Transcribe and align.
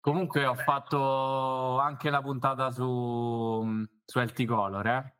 Comunque 0.00 0.46
ho 0.46 0.54
fatto 0.54 1.78
anche 1.78 2.08
la 2.08 2.22
puntata 2.22 2.70
su, 2.70 3.84
su 4.04 4.18
LT 4.18 4.46
Color, 4.46 4.86
eh? 4.86 5.14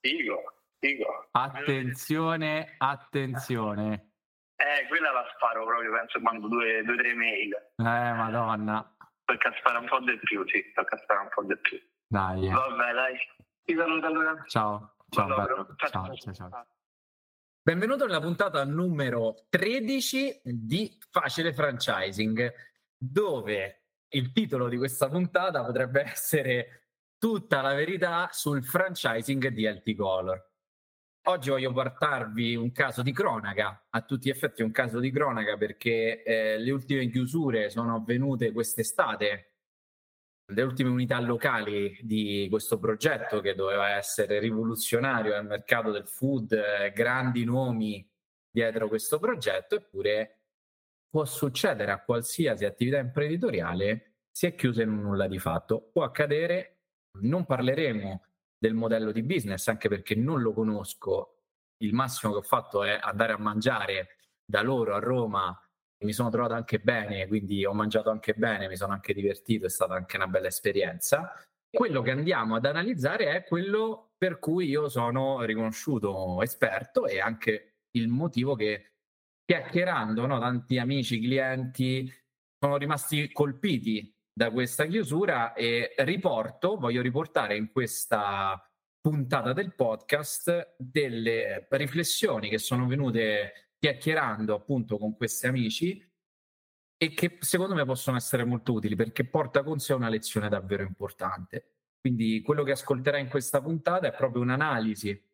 figo, 0.00 0.42
figo. 0.78 1.28
Attenzione, 1.32 2.76
attenzione. 2.78 4.12
Eh, 4.54 4.86
quella 4.86 5.10
la 5.10 5.24
sparo 5.34 5.64
proprio, 5.64 5.92
penso, 5.92 6.20
quando 6.20 6.46
due 6.46 6.80
o 6.80 6.96
tre 6.96 7.14
mail. 7.14 7.52
Eh, 7.76 7.82
madonna. 8.12 8.96
Tocca 9.24 9.52
spara 9.58 9.80
un 9.80 9.86
po' 9.86 9.98
di 10.00 10.16
più, 10.20 10.46
sì, 10.48 10.72
tocca 10.74 10.96
spara 10.98 11.20
un 11.22 11.28
po' 11.34 11.42
di 11.42 11.56
più. 11.58 11.78
Dai. 12.06 12.48
Vabbè, 12.48 12.92
dai. 12.92 13.16
Ti 13.64 13.74
saluto 13.74 14.06
allora. 14.06 14.44
Ciao. 14.46 14.94
Ciao, 15.10 15.26
Buon 15.26 15.76
ciao, 15.76 16.14
ciao, 16.16 16.32
ciao. 16.32 16.66
Benvenuto 17.68 18.06
nella 18.06 18.18
puntata 18.18 18.64
numero 18.64 19.44
13 19.50 20.40
di 20.42 20.98
Facile 21.10 21.52
Franchising, 21.52 22.50
dove 22.96 23.82
il 24.08 24.32
titolo 24.32 24.70
di 24.70 24.78
questa 24.78 25.10
puntata 25.10 25.62
potrebbe 25.62 26.00
essere 26.00 26.92
Tutta 27.18 27.60
la 27.60 27.74
verità 27.74 28.30
sul 28.32 28.64
franchising 28.64 29.48
di 29.48 29.66
LT 29.66 29.94
Color. 29.96 30.50
Oggi 31.24 31.50
voglio 31.50 31.70
portarvi 31.70 32.56
un 32.56 32.72
caso 32.72 33.02
di 33.02 33.12
cronaca, 33.12 33.88
a 33.90 34.00
tutti 34.00 34.28
gli 34.28 34.32
effetti 34.32 34.62
un 34.62 34.70
caso 34.70 34.98
di 34.98 35.10
cronaca 35.10 35.58
perché 35.58 36.22
eh, 36.22 36.56
le 36.56 36.70
ultime 36.70 37.10
chiusure 37.10 37.68
sono 37.68 37.96
avvenute 37.96 38.50
quest'estate 38.50 39.57
le 40.50 40.62
ultime 40.62 40.90
unità 40.90 41.20
locali 41.20 41.98
di 42.02 42.46
questo 42.50 42.78
progetto 42.78 43.40
che 43.40 43.54
doveva 43.54 43.90
essere 43.90 44.38
rivoluzionario 44.38 45.32
nel 45.32 45.44
mercato 45.44 45.90
del 45.90 46.08
food, 46.08 46.52
eh, 46.52 46.92
grandi 46.92 47.44
nomi 47.44 48.08
dietro 48.50 48.88
questo 48.88 49.18
progetto, 49.18 49.76
eppure 49.76 50.40
può 51.08 51.24
succedere 51.24 51.90
a 51.90 52.02
qualsiasi 52.02 52.64
attività 52.64 52.98
imprenditoriale 52.98 54.08
si 54.30 54.46
è 54.46 54.54
chiusa 54.54 54.82
in 54.82 54.90
un 54.90 55.00
nulla 55.00 55.26
di 55.26 55.38
fatto. 55.38 55.90
Può 55.92 56.04
accadere, 56.04 56.82
non 57.20 57.44
parleremo 57.44 58.24
del 58.56 58.74
modello 58.74 59.12
di 59.12 59.22
business, 59.22 59.66
anche 59.68 59.88
perché 59.88 60.14
non 60.14 60.40
lo 60.40 60.52
conosco. 60.52 61.42
Il 61.78 61.92
massimo 61.92 62.32
che 62.32 62.38
ho 62.38 62.42
fatto 62.42 62.84
è 62.84 62.98
andare 63.00 63.32
a 63.32 63.38
mangiare 63.38 64.16
da 64.44 64.62
loro 64.62 64.94
a 64.94 64.98
Roma 64.98 65.67
mi 66.04 66.12
sono 66.12 66.30
trovato 66.30 66.54
anche 66.54 66.78
bene, 66.78 67.26
quindi 67.26 67.64
ho 67.64 67.72
mangiato 67.72 68.10
anche 68.10 68.34
bene, 68.34 68.68
mi 68.68 68.76
sono 68.76 68.92
anche 68.92 69.12
divertito, 69.12 69.66
è 69.66 69.70
stata 69.70 69.94
anche 69.94 70.16
una 70.16 70.28
bella 70.28 70.46
esperienza. 70.46 71.32
Quello 71.70 72.02
che 72.02 72.12
andiamo 72.12 72.56
ad 72.56 72.64
analizzare 72.64 73.34
è 73.34 73.44
quello 73.44 74.12
per 74.16 74.38
cui 74.38 74.68
io 74.68 74.88
sono 74.88 75.42
riconosciuto 75.42 76.40
esperto 76.42 77.06
e 77.06 77.20
anche 77.20 77.78
il 77.92 78.08
motivo 78.08 78.54
che 78.54 78.92
chiacchierando, 79.44 80.26
no, 80.26 80.38
tanti 80.38 80.78
amici, 80.78 81.20
clienti 81.20 82.12
sono 82.58 82.76
rimasti 82.76 83.30
colpiti 83.32 84.14
da 84.32 84.50
questa 84.50 84.86
chiusura 84.86 85.52
e 85.52 85.94
riporto, 85.98 86.76
voglio 86.76 87.02
riportare 87.02 87.56
in 87.56 87.72
questa 87.72 88.62
puntata 89.00 89.52
del 89.52 89.74
podcast 89.74 90.74
delle 90.76 91.66
riflessioni 91.70 92.48
che 92.48 92.58
sono 92.58 92.86
venute 92.86 93.67
chiacchierando 93.78 94.54
appunto 94.54 94.98
con 94.98 95.16
questi 95.16 95.46
amici 95.46 96.06
e 97.00 97.14
che 97.14 97.38
secondo 97.40 97.74
me 97.74 97.84
possono 97.84 98.16
essere 98.16 98.44
molto 98.44 98.72
utili 98.72 98.96
perché 98.96 99.24
porta 99.24 99.62
con 99.62 99.78
sé 99.78 99.94
una 99.94 100.08
lezione 100.08 100.48
davvero 100.48 100.82
importante. 100.82 101.74
Quindi 102.00 102.42
quello 102.42 102.64
che 102.64 102.72
ascolterai 102.72 103.20
in 103.20 103.28
questa 103.28 103.60
puntata 103.60 104.08
è 104.08 104.14
proprio 104.14 104.42
un'analisi, 104.42 105.30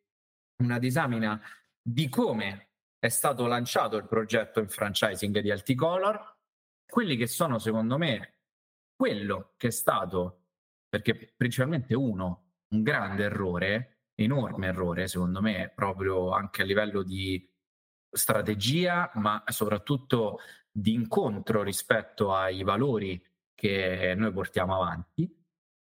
una 0.63 0.79
disamina 0.79 1.41
di 1.81 2.07
come 2.09 2.69
è 2.99 3.09
stato 3.09 3.45
lanciato 3.47 3.97
il 3.97 4.07
progetto 4.07 4.59
in 4.59 4.69
franchising 4.69 5.39
di 5.39 5.51
Alticolor, 5.51 6.37
quelli 6.85 7.15
che 7.17 7.27
sono 7.27 7.59
secondo 7.59 7.97
me 7.97 8.33
quello 8.95 9.53
che 9.57 9.67
è 9.67 9.71
stato, 9.71 10.45
perché 10.87 11.33
principalmente 11.35 11.95
uno, 11.95 12.53
un 12.69 12.81
grande 12.81 13.23
errore, 13.23 14.07
enorme 14.15 14.67
errore 14.67 15.07
secondo 15.07 15.41
me, 15.41 15.71
proprio 15.75 16.31
anche 16.31 16.61
a 16.61 16.65
livello 16.65 17.03
di 17.03 17.47
strategia, 18.15 19.11
ma 19.15 19.43
soprattutto 19.47 20.39
di 20.71 20.93
incontro 20.93 21.63
rispetto 21.63 22.33
ai 22.33 22.63
valori 22.63 23.21
che 23.53 24.13
noi 24.15 24.31
portiamo 24.31 24.75
avanti. 24.75 25.29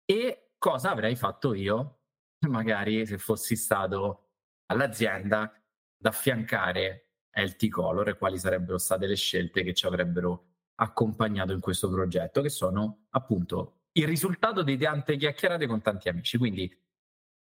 E 0.06 0.52
cosa 0.58 0.92
avrei 0.92 1.16
fatto 1.16 1.54
io 1.54 2.02
magari 2.48 3.06
se 3.06 3.18
fossi 3.18 3.56
stato 3.56 4.30
all'azienda 4.68 5.42
ad 5.42 6.06
affiancare 6.06 7.08
LT 7.32 7.70
Color 7.70 8.10
e 8.10 8.18
quali 8.18 8.38
sarebbero 8.38 8.78
state 8.78 9.08
le 9.08 9.16
scelte 9.16 9.64
che 9.64 9.74
ci 9.74 9.88
avrebbero 9.88 10.50
accompagnato 10.76 11.54
in 11.54 11.60
questo 11.60 11.90
progetto 11.90 12.42
che 12.42 12.50
sono 12.50 13.06
appunto 13.12 13.84
il 13.94 14.08
risultato 14.08 14.64
di 14.64 14.78
tante 14.78 15.18
chiacchierate 15.18 15.68
con 15.68 15.82
tanti 15.82 16.10
amici. 16.10 16.38
Quindi 16.38 16.72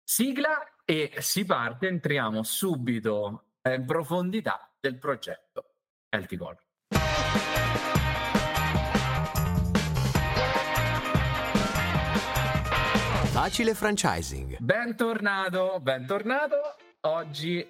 sigla 0.03 0.75
e 0.85 1.12
si 1.19 1.45
parte 1.45 1.89
entriamo 1.89 2.43
subito 2.43 3.54
in 3.73 3.87
profondità 3.87 4.71
del 4.79 4.99
progetto 4.99 5.77
Healthy 6.11 6.37
Goal. 6.37 6.57
Facile 13.31 13.75
franchising. 13.75 14.59
Bentornato, 14.59 15.81
bentornato. 15.81 16.77
Oggi 17.01 17.67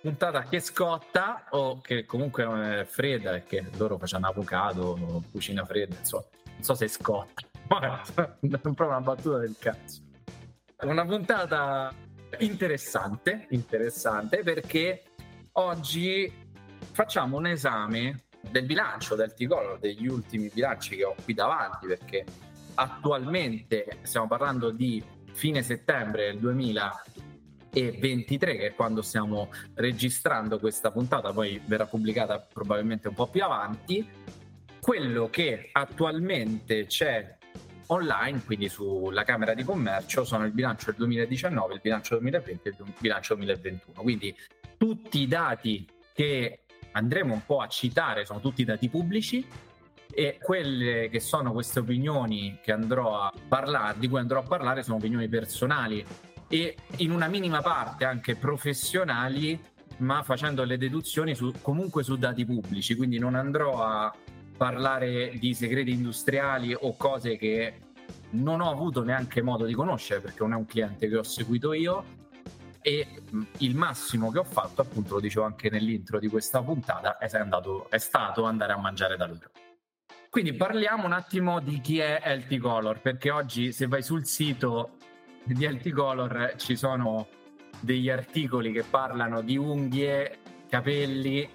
puntata 0.00 0.44
che 0.44 0.60
scotta 0.60 1.44
o 1.50 1.80
che 1.82 2.06
comunque 2.06 2.80
è 2.80 2.84
fredda 2.84 3.32
perché 3.32 3.68
loro 3.76 3.98
facciano 3.98 4.28
avocado, 4.28 5.22
cucina 5.30 5.66
fredda, 5.66 5.96
insomma, 5.98 6.24
non 6.54 6.62
so 6.62 6.74
se 6.74 6.88
scotta. 6.88 7.42
Ma 7.68 8.00
è 8.00 8.58
proprio 8.58 8.86
una 8.86 9.00
battuta 9.02 9.36
del 9.38 9.56
cazzo. 9.58 10.00
Una 10.80 11.04
puntata 11.04 11.92
interessante, 12.38 13.46
interessante 13.50 14.42
perché 14.42 15.02
oggi 15.58 16.32
facciamo 16.92 17.36
un 17.36 17.46
esame 17.46 18.24
del 18.40 18.64
bilancio 18.64 19.16
del 19.16 19.34
T-Color, 19.34 19.78
degli 19.78 20.06
ultimi 20.06 20.50
bilanci 20.52 20.96
che 20.96 21.04
ho 21.04 21.14
qui 21.22 21.34
davanti, 21.34 21.86
perché 21.86 22.24
attualmente 22.74 23.98
stiamo 24.02 24.26
parlando 24.28 24.70
di 24.70 25.02
fine 25.32 25.62
settembre 25.62 26.26
del 26.26 26.38
2023, 26.38 28.56
che 28.56 28.66
è 28.68 28.74
quando 28.74 29.02
stiamo 29.02 29.50
registrando 29.74 30.58
questa 30.58 30.90
puntata, 30.92 31.32
poi 31.32 31.60
verrà 31.64 31.86
pubblicata 31.86 32.38
probabilmente 32.38 33.08
un 33.08 33.14
po' 33.14 33.26
più 33.26 33.42
avanti. 33.42 34.08
Quello 34.80 35.28
che 35.28 35.70
attualmente 35.72 36.86
c'è 36.86 37.36
online, 37.86 38.44
quindi 38.44 38.68
sulla 38.68 39.24
Camera 39.24 39.54
di 39.54 39.64
Commercio, 39.64 40.24
sono 40.24 40.44
il 40.44 40.52
bilancio 40.52 40.86
del 40.86 40.94
2019, 41.00 41.74
il 41.74 41.80
bilancio 41.82 42.16
2020 42.16 42.68
e 42.68 42.74
il 42.78 42.94
bilancio 42.98 43.34
2021. 43.34 44.02
Quindi 44.02 44.32
tutti 44.78 45.20
i 45.20 45.26
dati 45.26 45.86
che 46.14 46.60
andremo 46.92 47.34
un 47.34 47.44
po' 47.44 47.60
a 47.60 47.68
citare 47.68 48.24
sono 48.24 48.40
tutti 48.40 48.64
dati 48.64 48.88
pubblici 48.88 49.46
e 50.10 50.38
quelle 50.40 51.08
che 51.10 51.20
sono 51.20 51.52
queste 51.52 51.80
opinioni 51.80 52.58
che 52.62 52.72
andrò 52.72 53.20
a 53.20 53.32
parlare, 53.46 53.98
di 53.98 54.08
cui 54.08 54.18
andrò 54.18 54.40
a 54.40 54.44
parlare 54.44 54.82
sono 54.82 54.96
opinioni 54.96 55.28
personali 55.28 56.04
e 56.48 56.76
in 56.96 57.10
una 57.10 57.28
minima 57.28 57.60
parte 57.60 58.04
anche 58.06 58.34
professionali, 58.34 59.60
ma 59.98 60.22
facendo 60.22 60.64
le 60.64 60.78
deduzioni 60.78 61.34
su, 61.34 61.52
comunque 61.60 62.02
su 62.02 62.16
dati 62.16 62.46
pubblici, 62.46 62.96
quindi 62.96 63.18
non 63.18 63.34
andrò 63.34 63.82
a 63.82 64.14
parlare 64.56 65.32
di 65.38 65.54
segreti 65.54 65.92
industriali 65.92 66.74
o 66.76 66.96
cose 66.96 67.36
che 67.36 67.74
non 68.30 68.60
ho 68.60 68.70
avuto 68.70 69.04
neanche 69.04 69.42
modo 69.42 69.64
di 69.64 69.74
conoscere 69.74 70.20
perché 70.20 70.38
non 70.40 70.52
è 70.52 70.56
un 70.56 70.66
cliente 70.66 71.08
che 71.08 71.16
ho 71.16 71.22
seguito 71.22 71.72
io 71.72 72.16
e 72.80 73.22
il 73.58 73.74
massimo 73.76 74.30
che 74.30 74.38
ho 74.38 74.44
fatto, 74.44 74.80
appunto 74.80 75.14
lo 75.14 75.20
dicevo 75.20 75.44
anche 75.44 75.70
nell'intro 75.70 76.18
di 76.18 76.28
questa 76.28 76.62
puntata, 76.62 77.18
è, 77.18 77.28
andato, 77.36 77.88
è 77.90 77.98
stato 77.98 78.44
andare 78.44 78.72
a 78.72 78.78
mangiare 78.78 79.16
da 79.16 79.26
loro. 79.26 79.50
Quindi 80.30 80.52
parliamo 80.52 81.06
un 81.06 81.12
attimo 81.12 81.60
di 81.60 81.80
chi 81.80 81.98
è 81.98 82.20
LT 82.36 82.58
Color, 82.58 83.00
perché 83.00 83.30
oggi 83.30 83.72
se 83.72 83.86
vai 83.86 84.02
sul 84.02 84.26
sito 84.26 84.96
di 85.44 85.66
LT 85.66 85.90
Color 85.90 86.54
ci 86.56 86.76
sono 86.76 87.28
degli 87.80 88.10
articoli 88.10 88.72
che 88.72 88.82
parlano 88.82 89.40
di 89.40 89.56
unghie, 89.56 90.38
capelli 90.68 91.48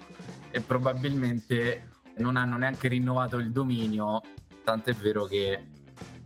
e 0.50 0.60
probabilmente 0.60 1.90
non 2.16 2.36
hanno 2.36 2.56
neanche 2.56 2.88
rinnovato 2.88 3.36
il 3.36 3.52
dominio, 3.52 4.20
tant'è 4.64 4.92
vero 4.92 5.24
che 5.24 5.66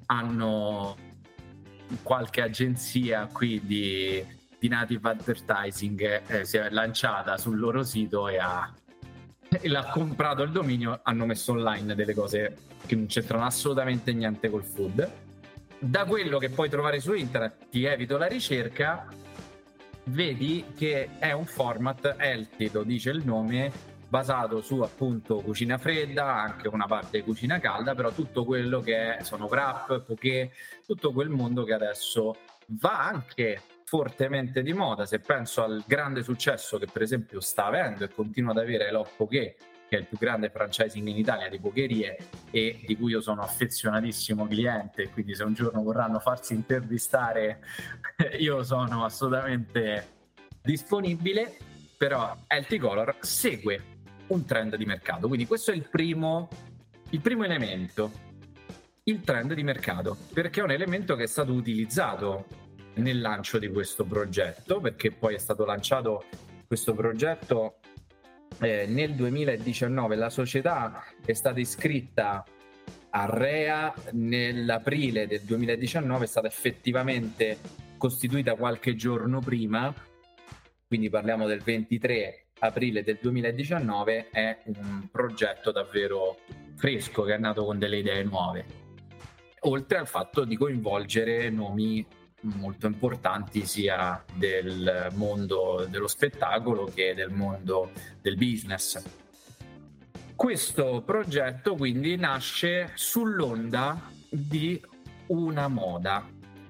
hanno 0.06 0.96
qualche 2.02 2.43
agenzia 2.43 3.26
qui 3.26 3.61
di 3.64 4.25
di 4.58 4.69
Native 4.69 5.08
Advertising 5.08 6.22
eh, 6.26 6.44
si 6.44 6.56
è 6.56 6.69
lanciata 6.70 7.37
sul 7.38 7.58
loro 7.58 7.82
sito 7.82 8.28
e, 8.28 8.38
ha, 8.38 8.72
e 9.49 9.69
l'ha 9.69 9.87
comprato 9.87 10.43
il 10.43 10.50
dominio, 10.50 11.00
hanno 11.02 11.26
messo 11.26 11.52
online 11.52 11.94
delle 11.94 12.14
cose 12.14 12.56
che 12.87 12.96
non 12.96 13.06
c'entrano 13.06 13.44
assolutamente 13.44 14.12
niente 14.12 14.50
col 14.50 14.64
food. 14.64 15.10
Da 15.78 16.05
quello 16.06 16.38
che 16.38 16.50
puoi 16.50 16.69
trovare 16.69 16.99
su 16.99 17.14
internet, 17.14 17.69
ti 17.70 17.84
evito 17.84 18.16
la 18.16 18.26
ricerca, 18.26 19.06
vedi 20.05 20.64
che 20.76 21.10
è 21.19 21.32
un 21.32 21.44
format 21.44 22.16
healthy, 22.19 22.70
lo 22.72 22.82
dice 22.82 23.10
il 23.10 23.25
nome, 23.25 23.70
basato 24.08 24.60
su 24.60 24.81
appunto 24.81 25.37
cucina 25.40 25.78
fredda, 25.78 26.34
anche 26.34 26.66
una 26.66 26.87
parte 26.87 27.22
cucina 27.22 27.60
calda, 27.60 27.94
però 27.94 28.10
tutto 28.10 28.44
quello 28.44 28.81
che 28.81 29.19
è, 29.19 29.22
sono 29.22 29.46
wrap, 29.46 30.00
poké, 30.00 30.50
tutto 30.84 31.12
quel 31.12 31.28
mondo 31.28 31.62
che 31.62 31.75
adesso 31.75 32.37
va 32.66 33.06
anche 33.06 33.60
fortemente 33.88 34.62
di 34.62 34.75
moda. 34.75 35.06
Se 35.06 35.19
penso 35.19 35.62
al 35.62 35.82
grande 35.87 36.23
successo 36.23 36.76
che 36.76 36.87
per 36.93 37.00
esempio 37.00 37.40
sta 37.40 37.64
avendo 37.64 38.05
e 38.05 38.11
continua 38.11 38.50
ad 38.50 38.58
avere 38.58 38.90
Love 38.90 39.11
che 39.29 39.56
è 39.88 39.96
il 39.96 40.05
più 40.05 40.19
grande 40.19 40.50
franchising 40.50 41.06
in 41.06 41.17
Italia 41.17 41.49
di 41.49 41.58
pokerie 41.58 42.19
e 42.50 42.82
di 42.87 42.94
cui 42.99 43.12
io 43.12 43.23
sono 43.23 43.40
affezionatissimo 43.40 44.46
cliente, 44.46 45.08
quindi 45.08 45.35
se 45.35 45.44
un 45.44 45.55
giorno 45.55 45.82
vorranno 45.82 46.19
farsi 46.19 46.52
intervistare 46.52 47.62
io 48.38 48.62
sono 48.62 49.06
assolutamente 49.06 50.17
disponibile, 50.61 51.56
però 51.96 52.37
LT 52.46 52.76
Color 52.76 53.17
segue 53.20 53.82
un 54.26 54.44
trend 54.44 54.76
di 54.76 54.84
mercato. 54.84 55.29
Quindi 55.29 55.46
questo 55.46 55.70
è 55.70 55.75
il 55.75 55.88
primo, 55.88 56.50
il 57.08 57.20
primo 57.20 57.44
elemento, 57.44 58.12
il 59.05 59.23
trend 59.23 59.55
di 59.55 59.62
mercato, 59.62 60.14
perché 60.34 60.61
è 60.61 60.62
un 60.62 60.73
elemento 60.73 61.17
che 61.17 61.23
è 61.23 61.26
stato 61.26 61.55
utilizzato 61.55 62.68
nel 62.98 63.20
lancio 63.20 63.58
di 63.58 63.68
questo 63.68 64.04
progetto, 64.04 64.80
perché 64.80 65.10
poi 65.10 65.34
è 65.34 65.38
stato 65.38 65.64
lanciato 65.64 66.24
questo 66.66 66.94
progetto 66.94 67.78
eh, 68.60 68.86
nel 68.86 69.14
2019. 69.14 70.16
La 70.16 70.30
società 70.30 71.04
è 71.24 71.32
stata 71.32 71.58
iscritta 71.58 72.44
a 73.10 73.26
REA 73.30 73.94
nell'aprile 74.12 75.26
del 75.26 75.40
2019, 75.42 76.24
è 76.24 76.28
stata 76.28 76.46
effettivamente 76.46 77.58
costituita 77.96 78.54
qualche 78.54 78.94
giorno 78.94 79.40
prima, 79.40 79.92
quindi 80.86 81.08
parliamo 81.08 81.46
del 81.46 81.60
23 81.60 82.48
aprile 82.60 83.02
del 83.02 83.18
2019 83.20 84.30
è 84.30 84.58
un 84.64 85.08
progetto 85.10 85.70
davvero 85.70 86.38
fresco 86.76 87.22
che 87.22 87.34
è 87.34 87.38
nato 87.38 87.64
con 87.64 87.78
delle 87.78 87.98
idee 87.98 88.24
nuove, 88.24 88.64
oltre 89.60 89.98
al 89.98 90.06
fatto 90.06 90.44
di 90.44 90.56
coinvolgere 90.56 91.50
nomi 91.50 92.04
molto 92.43 92.87
importanti 92.87 93.67
sia 93.67 94.23
del 94.35 95.08
mondo 95.14 95.87
dello 95.88 96.06
spettacolo 96.06 96.85
che 96.93 97.14
del 97.14 97.31
mondo 97.31 97.90
del 98.20 98.37
business. 98.37 99.02
Questo 100.35 101.02
progetto 101.05 101.75
quindi 101.75 102.17
nasce 102.17 102.93
sull'onda 102.94 104.11
di 104.31 104.81
una 105.26 105.69
moda. 105.69 106.26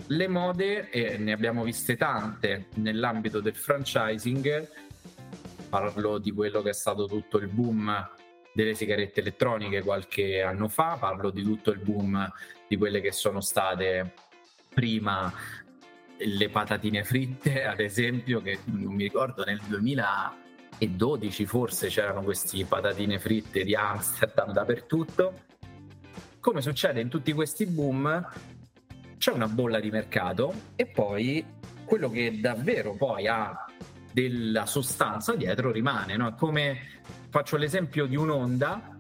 Le 0.07 0.29
mode, 0.29 0.89
e 0.89 1.19
ne 1.19 1.33
abbiamo 1.33 1.65
viste 1.65 1.97
tante 1.97 2.69
nell'ambito 2.77 3.41
del 3.41 3.55
franchising, 3.55 4.69
parlo 5.69 6.17
di 6.17 6.33
quello 6.33 6.63
che 6.63 6.71
è 6.71 6.75
stato 6.75 7.07
tutto 7.07 7.37
il 7.37 7.49
boom 7.49 8.11
delle 8.55 8.75
sigarette 8.75 9.21
elettroniche 9.21 9.83
qualche 9.83 10.41
anno 10.41 10.69
fa, 10.69 10.97
parlo 10.99 11.31
di 11.31 11.43
tutto 11.43 11.71
il 11.71 11.79
boom 11.79 12.27
di 12.67 12.77
quelle 12.77 13.03
che 13.03 13.13
sono 13.13 13.43
state 13.43 14.15
prima 14.79 15.33
le 16.19 16.49
patatine 16.51 17.03
fritte, 17.03 17.65
ad 17.67 17.81
esempio, 17.81 18.41
che 18.41 18.61
non 18.67 18.95
mi 18.95 19.03
ricordo 19.03 19.45
nel 19.45 19.61
2012 19.67 21.47
forse 21.47 21.89
c'erano 21.89 22.23
queste 22.23 22.65
patatine 22.65 23.19
fritte 23.19 23.65
di 23.65 23.75
Amsterdam 23.75 24.53
dappertutto. 24.53 25.47
Come 26.39 26.63
succede 26.63 27.01
in 27.01 27.09
tutti 27.09 27.33
questi 27.33 27.67
boom, 27.67 28.25
c'è 29.19 29.33
una 29.33 29.49
bolla 29.49 29.81
di 29.81 29.91
mercato 29.91 30.55
e 30.77 30.87
poi 30.87 31.45
quello 31.85 32.09
che 32.09 32.39
davvero 32.41 32.95
poi 32.95 33.27
ha 33.27 33.67
della 34.13 34.65
sostanza 34.65 35.35
dietro 35.35 35.73
rimane. 35.73 36.17
No? 36.17 36.37
Come 36.37 37.01
faccio 37.31 37.57
l'esempio 37.57 38.07
di 38.07 38.15
un'onda, 38.15 38.97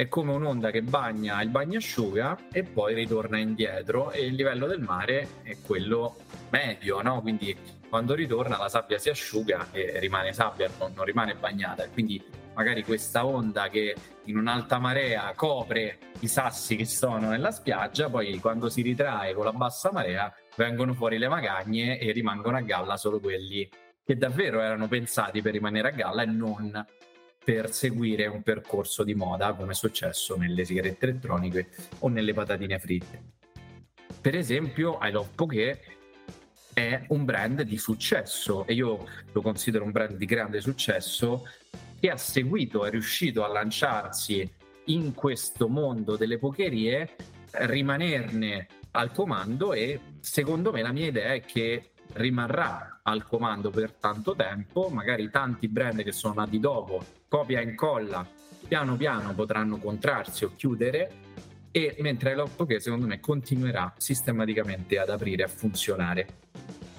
è 0.00 0.08
come 0.08 0.32
un'onda 0.32 0.70
che 0.70 0.80
bagna 0.80 1.42
il 1.42 1.50
bagnasciuga 1.50 2.46
e 2.50 2.62
poi 2.62 2.94
ritorna 2.94 3.36
indietro 3.36 4.10
e 4.12 4.24
il 4.24 4.34
livello 4.34 4.66
del 4.66 4.80
mare 4.80 5.42
è 5.42 5.58
quello 5.60 6.16
medio, 6.48 7.02
no? 7.02 7.20
quindi 7.20 7.54
quando 7.86 8.14
ritorna 8.14 8.56
la 8.56 8.70
sabbia 8.70 8.96
si 8.96 9.10
asciuga 9.10 9.68
e 9.72 9.98
rimane 9.98 10.32
sabbia, 10.32 10.70
non, 10.78 10.94
non 10.94 11.04
rimane 11.04 11.34
bagnata. 11.34 11.86
Quindi 11.90 12.24
magari 12.54 12.82
questa 12.82 13.26
onda 13.26 13.68
che 13.68 13.94
in 14.24 14.38
un'alta 14.38 14.78
marea 14.78 15.34
copre 15.34 15.98
i 16.20 16.28
sassi 16.28 16.76
che 16.76 16.86
sono 16.86 17.28
nella 17.28 17.50
spiaggia, 17.50 18.08
poi 18.08 18.38
quando 18.38 18.70
si 18.70 18.80
ritrae 18.80 19.34
con 19.34 19.44
la 19.44 19.52
bassa 19.52 19.92
marea 19.92 20.32
vengono 20.56 20.94
fuori 20.94 21.18
le 21.18 21.28
magagne 21.28 21.98
e 21.98 22.10
rimangono 22.12 22.56
a 22.56 22.62
galla 22.62 22.96
solo 22.96 23.20
quelli 23.20 23.68
che 24.02 24.16
davvero 24.16 24.62
erano 24.62 24.88
pensati 24.88 25.42
per 25.42 25.52
rimanere 25.52 25.88
a 25.88 25.92
galla 25.92 26.22
e 26.22 26.26
non 26.26 26.86
per 27.42 27.72
seguire 27.72 28.26
un 28.26 28.42
percorso 28.42 29.02
di 29.02 29.14
moda 29.14 29.54
come 29.54 29.72
è 29.72 29.74
successo 29.74 30.36
nelle 30.36 30.64
sigarette 30.64 31.06
elettroniche 31.06 31.68
o 32.00 32.08
nelle 32.08 32.34
patatine 32.34 32.78
fritte. 32.78 33.22
Per 34.20 34.36
esempio, 34.36 34.98
I 35.00 35.10
Love 35.10 35.30
Poké 35.34 35.80
è 36.74 37.04
un 37.08 37.24
brand 37.24 37.62
di 37.62 37.78
successo 37.78 38.66
e 38.66 38.74
io 38.74 39.06
lo 39.32 39.42
considero 39.42 39.84
un 39.84 39.90
brand 39.90 40.16
di 40.16 40.26
grande 40.26 40.60
successo 40.60 41.46
che 41.98 42.10
ha 42.10 42.16
seguito, 42.16 42.84
è 42.84 42.90
riuscito 42.90 43.44
a 43.44 43.48
lanciarsi 43.48 44.48
in 44.86 45.14
questo 45.14 45.68
mondo 45.68 46.16
delle 46.16 46.38
pocherie, 46.38 47.16
rimanerne 47.52 48.66
al 48.92 49.12
comando 49.12 49.72
e 49.72 50.00
secondo 50.20 50.72
me 50.72 50.82
la 50.82 50.92
mia 50.92 51.06
idea 51.06 51.34
è 51.34 51.40
che 51.40 51.90
rimarrà 52.14 53.00
al 53.02 53.26
comando 53.26 53.70
per 53.70 53.92
tanto 53.92 54.34
tempo, 54.34 54.88
magari 54.88 55.30
tanti 55.30 55.68
brand 55.68 56.02
che 56.02 56.12
sono 56.12 56.34
nati 56.34 56.58
dopo, 56.58 57.04
copia 57.28 57.60
e 57.60 57.64
incolla, 57.64 58.26
piano 58.66 58.96
piano 58.96 59.34
potranno 59.34 59.78
contrarsi 59.78 60.44
o 60.44 60.52
chiudere. 60.54 61.28
E 61.72 61.96
mentre 62.00 62.34
l'Oppo 62.34 62.66
che 62.66 62.80
secondo 62.80 63.06
me 63.06 63.20
continuerà 63.20 63.94
sistematicamente 63.96 64.98
ad 64.98 65.08
aprire 65.08 65.44
a 65.44 65.48
funzionare. 65.48 66.26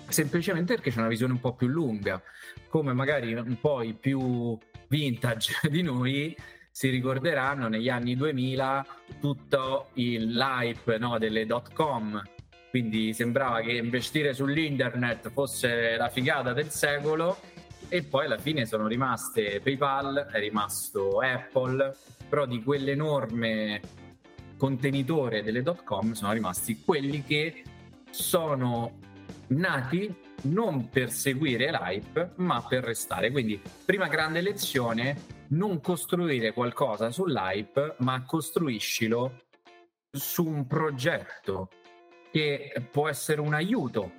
Semplicemente 0.07 0.75
perché 0.75 0.91
c'è 0.91 0.99
una 0.99 1.09
visione 1.09 1.33
un 1.33 1.41
po' 1.41 1.53
più 1.53 1.67
lunga 1.67 2.21
come 2.69 2.93
magari 2.93 3.33
un 3.33 3.57
po' 3.59 3.81
i 3.81 3.93
più 3.93 4.57
vintage 4.87 5.55
di 5.69 5.81
noi 5.81 6.35
si 6.71 6.89
ricorderanno 6.89 7.67
negli 7.67 7.89
anni 7.89 8.15
2000 8.15 8.85
tutto 9.19 9.89
il 9.95 10.37
hype 10.37 10.97
no, 10.97 11.17
delle 11.17 11.45
dot 11.45 11.73
com 11.73 12.21
quindi 12.71 13.13
sembrava 13.13 13.59
che 13.59 13.73
investire 13.73 14.33
sull'internet 14.33 15.29
fosse 15.29 15.97
la 15.97 16.09
figata 16.09 16.53
del 16.53 16.69
secolo 16.69 17.37
e 17.89 18.01
poi 18.03 18.25
alla 18.25 18.37
fine 18.37 18.65
sono 18.65 18.87
rimaste 18.87 19.59
PayPal, 19.61 20.29
è 20.31 20.39
rimasto 20.39 21.19
Apple, 21.19 21.93
però 22.29 22.45
di 22.45 22.63
quell'enorme 22.63 23.81
contenitore 24.55 25.43
delle 25.43 25.61
dot 25.61 25.83
com 25.83 26.13
sono 26.13 26.31
rimasti 26.31 26.81
quelli 26.83 27.23
che 27.23 27.63
sono 28.09 28.99
nati 29.47 30.15
non 30.43 30.87
per 30.87 31.11
seguire 31.11 31.71
l'hype 31.71 32.31
ma 32.35 32.65
per 32.65 32.85
restare. 32.85 33.31
Quindi 33.31 33.61
prima 33.83 34.07
grande 34.07 34.39
lezione, 34.39 35.39
non 35.49 35.81
costruire 35.81 36.53
qualcosa 36.53 37.11
sull'hype 37.11 37.95
ma 37.97 38.23
costruiscilo 38.25 39.41
su 40.09 40.45
un 40.45 40.65
progetto 40.65 41.69
che 42.31 42.73
può 42.89 43.09
essere 43.09 43.41
un 43.41 43.53
aiuto, 43.53 44.11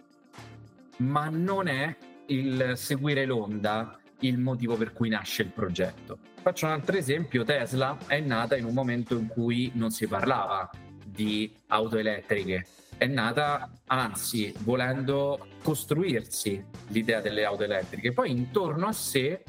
ma 0.98 1.28
non 1.28 1.66
è 1.66 1.96
il 2.26 2.72
seguire 2.76 3.24
l'onda 3.24 3.98
il 4.20 4.38
motivo 4.38 4.76
per 4.76 4.92
cui 4.92 5.08
nasce 5.08 5.42
il 5.42 5.48
progetto. 5.48 6.18
Faccio 6.42 6.66
un 6.66 6.72
altro 6.72 6.96
esempio, 6.96 7.44
Tesla 7.44 7.98
è 8.06 8.20
nata 8.20 8.56
in 8.56 8.64
un 8.64 8.74
momento 8.74 9.16
in 9.16 9.26
cui 9.26 9.70
non 9.74 9.90
si 9.90 10.06
parlava 10.06 10.70
di 11.04 11.52
auto 11.68 11.98
elettriche, 11.98 12.66
è 12.96 13.06
nata 13.06 13.70
anzi 13.86 14.54
volendo 14.60 15.48
costruirsi 15.62 16.64
l'idea 16.88 17.20
delle 17.20 17.44
auto 17.44 17.64
elettriche, 17.64 18.12
poi 18.12 18.30
intorno 18.30 18.86
a 18.86 18.92
sé 18.92 19.42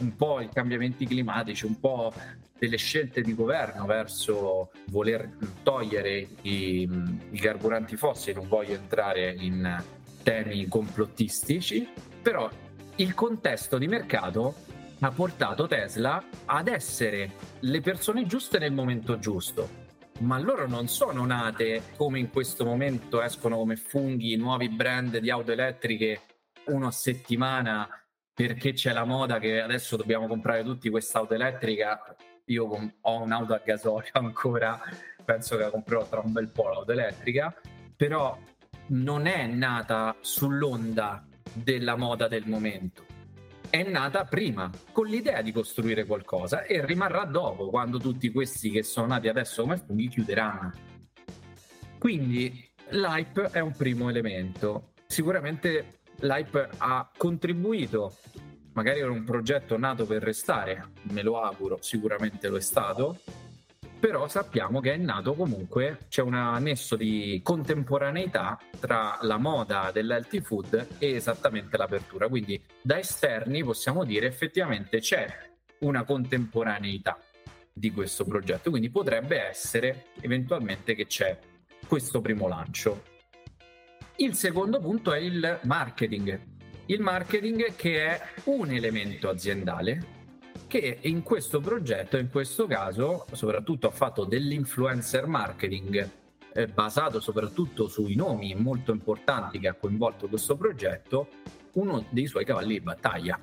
un 0.00 0.14
po' 0.16 0.40
i 0.40 0.48
cambiamenti 0.48 1.06
climatici, 1.06 1.66
un 1.66 1.78
po' 1.78 2.12
delle 2.58 2.76
scelte 2.76 3.20
di 3.20 3.34
governo 3.34 3.86
verso 3.86 4.70
voler 4.88 5.30
togliere 5.62 6.28
i, 6.42 6.88
i 7.30 7.38
carburanti 7.38 7.96
fossili, 7.96 8.34
non 8.34 8.48
voglio 8.48 8.74
entrare 8.74 9.34
in 9.38 9.82
temi 10.22 10.66
complottistici, 10.66 11.88
però 12.20 12.50
il 12.96 13.14
contesto 13.14 13.78
di 13.78 13.86
mercato 13.86 14.54
ha 15.00 15.10
portato 15.10 15.66
Tesla 15.68 16.22
ad 16.46 16.66
essere 16.66 17.32
le 17.60 17.80
persone 17.80 18.26
giuste 18.26 18.58
nel 18.58 18.72
momento 18.72 19.18
giusto. 19.18 19.86
Ma 20.20 20.36
loro 20.40 20.66
non 20.66 20.88
sono 20.88 21.24
nate 21.24 21.82
come 21.96 22.18
in 22.18 22.30
questo 22.30 22.64
momento 22.64 23.22
escono 23.22 23.56
come 23.56 23.76
funghi 23.76 24.34
nuovi 24.34 24.68
brand 24.68 25.16
di 25.18 25.30
auto 25.30 25.52
elettriche 25.52 26.22
uno 26.66 26.88
a 26.88 26.90
settimana 26.90 27.88
perché 28.34 28.72
c'è 28.72 28.92
la 28.92 29.04
moda 29.04 29.38
che 29.38 29.60
adesso 29.60 29.96
dobbiamo 29.96 30.26
comprare 30.26 30.64
tutti 30.64 30.90
questa 30.90 31.20
auto 31.20 31.34
elettrica 31.34 32.16
io 32.48 32.92
ho 33.00 33.22
un'auto 33.22 33.54
a 33.54 33.62
gasolio 33.64 34.10
ancora, 34.18 34.80
penso 35.24 35.56
che 35.56 35.62
la 35.62 35.70
comprerò 35.70 36.06
tra 36.06 36.20
un 36.20 36.32
bel 36.32 36.48
po' 36.48 36.68
l'auto 36.68 36.92
elettrica, 36.92 37.54
però 37.96 38.38
non 38.88 39.26
è 39.26 39.46
nata 39.46 40.16
sull'onda 40.20 41.26
della 41.52 41.96
moda 41.96 42.28
del 42.28 42.46
momento. 42.46 43.06
è 43.70 43.82
nata 43.82 44.24
prima 44.24 44.70
con 44.92 45.06
l'idea 45.06 45.42
di 45.42 45.52
costruire 45.52 46.06
qualcosa 46.06 46.62
e 46.62 46.84
rimarrà 46.86 47.24
dopo 47.24 47.68
quando 47.68 47.98
tutti 47.98 48.30
questi 48.30 48.70
che 48.70 48.82
sono 48.82 49.08
nati 49.08 49.28
adesso 49.28 49.62
come 49.62 49.76
funghi 49.76 50.08
chiuderanno. 50.08 50.72
Quindi 51.98 52.66
l'hype 52.90 53.50
è 53.50 53.60
un 53.60 53.72
primo 53.72 54.08
elemento. 54.08 54.92
Sicuramente 55.06 56.00
l'hype 56.20 56.70
ha 56.78 57.10
contribuito, 57.14 58.16
magari 58.78 59.00
era 59.00 59.10
un 59.10 59.24
progetto 59.24 59.76
nato 59.76 60.06
per 60.06 60.22
restare, 60.22 60.90
me 61.10 61.22
lo 61.22 61.40
auguro, 61.40 61.78
sicuramente 61.80 62.46
lo 62.46 62.56
è 62.56 62.60
stato, 62.60 63.18
però 63.98 64.28
sappiamo 64.28 64.78
che 64.78 64.92
è 64.92 64.96
nato 64.96 65.34
comunque, 65.34 65.98
c'è 66.08 66.22
un 66.22 66.56
nesso 66.60 66.94
di 66.94 67.40
contemporaneità 67.42 68.56
tra 68.78 69.18
la 69.22 69.36
moda 69.36 69.90
dell'healthy 69.92 70.40
food 70.42 70.86
e 70.98 71.14
esattamente 71.14 71.76
l'apertura. 71.76 72.28
Quindi 72.28 72.62
da 72.80 73.00
esterni 73.00 73.64
possiamo 73.64 74.04
dire 74.04 74.28
effettivamente 74.28 75.00
c'è 75.00 75.26
una 75.78 76.04
contemporaneità 76.04 77.18
di 77.72 77.90
questo 77.90 78.24
progetto, 78.24 78.70
quindi 78.70 78.90
potrebbe 78.90 79.42
essere 79.42 80.06
eventualmente 80.20 80.94
che 80.94 81.06
c'è 81.06 81.36
questo 81.84 82.20
primo 82.20 82.46
lancio. 82.46 83.02
Il 84.18 84.34
secondo 84.34 84.78
punto 84.78 85.12
è 85.12 85.18
il 85.18 85.58
marketing. 85.62 86.56
Il 86.90 87.02
marketing 87.02 87.76
che 87.76 88.06
è 88.06 88.20
un 88.44 88.70
elemento 88.70 89.28
aziendale 89.28 90.16
che 90.66 91.00
in 91.02 91.22
questo 91.22 91.60
progetto, 91.60 92.16
in 92.16 92.30
questo 92.30 92.66
caso, 92.66 93.26
soprattutto 93.32 93.88
ha 93.88 93.90
fatto 93.90 94.24
dell'influencer 94.24 95.26
marketing 95.26 96.10
eh, 96.54 96.66
basato 96.66 97.20
soprattutto 97.20 97.88
sui 97.88 98.14
nomi 98.14 98.54
molto 98.54 98.92
importanti 98.92 99.58
che 99.58 99.68
ha 99.68 99.74
coinvolto 99.74 100.28
questo 100.28 100.56
progetto, 100.56 101.28
uno 101.72 102.06
dei 102.08 102.26
suoi 102.26 102.46
cavalli 102.46 102.78
di 102.78 102.80
battaglia. 102.80 103.38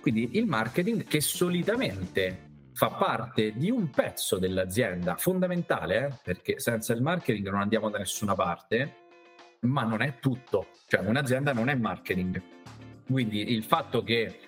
Quindi 0.00 0.38
il 0.38 0.46
marketing 0.46 1.04
che 1.04 1.20
solitamente 1.20 2.48
fa 2.72 2.88
parte 2.88 3.52
di 3.52 3.70
un 3.70 3.90
pezzo 3.90 4.38
dell'azienda 4.38 5.16
fondamentale, 5.16 6.06
eh, 6.06 6.18
perché 6.22 6.58
senza 6.58 6.94
il 6.94 7.02
marketing 7.02 7.46
non 7.50 7.60
andiamo 7.60 7.90
da 7.90 7.98
nessuna 7.98 8.32
parte, 8.32 8.94
ma 9.60 9.82
non 9.82 10.00
è 10.00 10.18
tutto, 10.18 10.68
cioè 10.86 11.00
un'azienda 11.00 11.52
non 11.52 11.68
è 11.68 11.74
marketing. 11.74 12.59
Quindi 13.10 13.52
il 13.52 13.64
fatto 13.64 14.04
che 14.04 14.38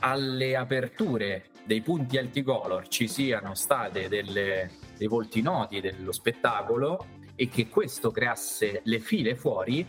alle 0.00 0.56
aperture 0.56 1.50
dei 1.64 1.82
punti 1.82 2.18
alticolor 2.18 2.88
ci 2.88 3.06
siano 3.06 3.54
state 3.54 4.08
delle, 4.08 4.72
dei 4.96 5.06
volti 5.06 5.40
noti 5.40 5.80
dello 5.80 6.10
spettacolo 6.10 7.06
e 7.36 7.48
che 7.48 7.68
questo 7.68 8.10
creasse 8.10 8.80
le 8.82 8.98
file 8.98 9.36
fuori 9.36 9.86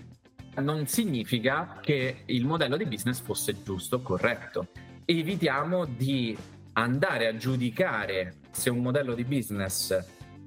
non 0.57 0.86
significa 0.86 1.79
che 1.81 2.24
il 2.25 2.45
modello 2.45 2.77
di 2.77 2.86
business 2.86 3.19
fosse 3.19 3.63
giusto 3.63 3.95
o 3.95 4.01
corretto. 4.01 4.67
Evitiamo 5.05 5.86
di 5.86 6.38
andare 6.74 7.25
a 7.25 7.36
giudicare 7.36 8.36
se 8.51 8.69
un 8.69 8.79
modello 8.79 9.15
di 9.15 9.24
business 9.24 9.98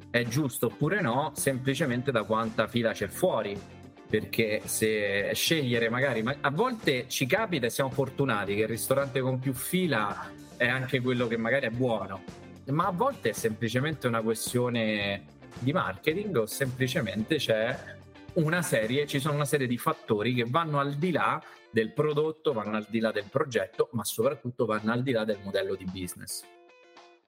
è 0.09 0.23
giusto 0.25 0.67
oppure 0.67 1.01
no 1.01 1.33
semplicemente 1.35 2.12
da 2.12 2.23
quanta 2.23 2.69
fila 2.69 2.93
c'è 2.93 3.09
fuori 3.09 3.59
perché 4.12 4.61
se 4.66 5.31
scegliere 5.33 5.88
magari 5.88 6.23
a 6.42 6.50
volte 6.50 7.09
ci 7.09 7.25
capita 7.25 7.64
e 7.64 7.71
siamo 7.71 7.88
fortunati 7.88 8.54
che 8.54 8.61
il 8.61 8.69
ristorante 8.69 9.23
con 9.23 9.38
più 9.38 9.54
fila 9.54 10.31
è 10.59 10.69
anche 10.69 11.00
quello 11.00 11.26
che 11.26 11.38
magari 11.38 11.64
è 11.64 11.71
buono, 11.71 12.23
ma 12.66 12.88
a 12.88 12.90
volte 12.90 13.31
è 13.31 13.33
semplicemente 13.33 14.09
una 14.09 14.21
questione 14.21 15.25
di 15.59 15.73
marketing 15.73 16.37
o 16.37 16.45
semplicemente 16.45 17.37
c'è 17.37 17.75
una 18.35 18.61
serie, 18.61 19.07
ci 19.07 19.19
sono 19.19 19.37
una 19.37 19.47
serie 19.47 19.66
di 19.66 19.78
fattori 19.78 20.35
che 20.35 20.45
vanno 20.47 20.78
al 20.78 20.97
di 20.97 21.11
là 21.11 21.42
del 21.71 21.95
prodotto, 21.95 22.52
vanno 22.52 22.76
al 22.76 22.87
di 22.90 22.99
là 22.99 23.12
del 23.12 23.28
progetto, 23.31 23.88
ma 23.92 24.04
soprattutto 24.04 24.66
vanno 24.66 24.92
al 24.92 25.02
di 25.02 25.12
là 25.12 25.25
del 25.25 25.38
modello 25.42 25.75
di 25.75 25.87
business. 25.87 26.45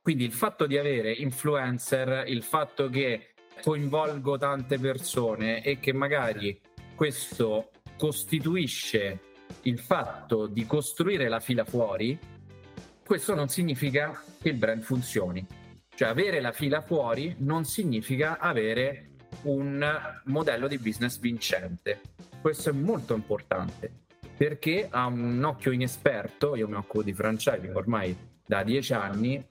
Quindi 0.02 0.24
il 0.24 0.32
fatto 0.32 0.66
di 0.66 0.76
avere 0.76 1.12
influencer, 1.12 2.24
il 2.26 2.42
fatto 2.42 2.90
che 2.90 3.28
coinvolgo 3.62 4.36
tante 4.36 4.78
persone 4.78 5.62
e 5.62 5.78
che 5.78 5.94
magari 5.94 6.60
questo 6.94 7.70
costituisce 7.98 9.20
il 9.62 9.78
fatto 9.78 10.46
di 10.46 10.66
costruire 10.66 11.28
la 11.28 11.40
fila 11.40 11.64
fuori, 11.64 12.18
questo 13.04 13.34
non 13.34 13.48
significa 13.48 14.22
che 14.40 14.48
il 14.50 14.56
brand 14.56 14.82
funzioni. 14.82 15.46
Cioè 15.94 16.08
avere 16.08 16.40
la 16.40 16.52
fila 16.52 16.80
fuori 16.80 17.34
non 17.38 17.64
significa 17.64 18.38
avere 18.38 19.10
un 19.42 19.84
modello 20.24 20.68
di 20.68 20.78
business 20.78 21.18
vincente. 21.18 22.00
Questo 22.40 22.70
è 22.70 22.72
molto 22.72 23.14
importante 23.14 24.02
perché 24.36 24.88
a 24.90 25.06
un 25.06 25.42
occhio 25.44 25.70
inesperto, 25.70 26.56
io 26.56 26.66
mi 26.66 26.74
occupo 26.74 27.02
di 27.02 27.12
franchising 27.12 27.74
ormai 27.74 28.16
da 28.44 28.64
dieci 28.64 28.92
anni, 28.92 29.44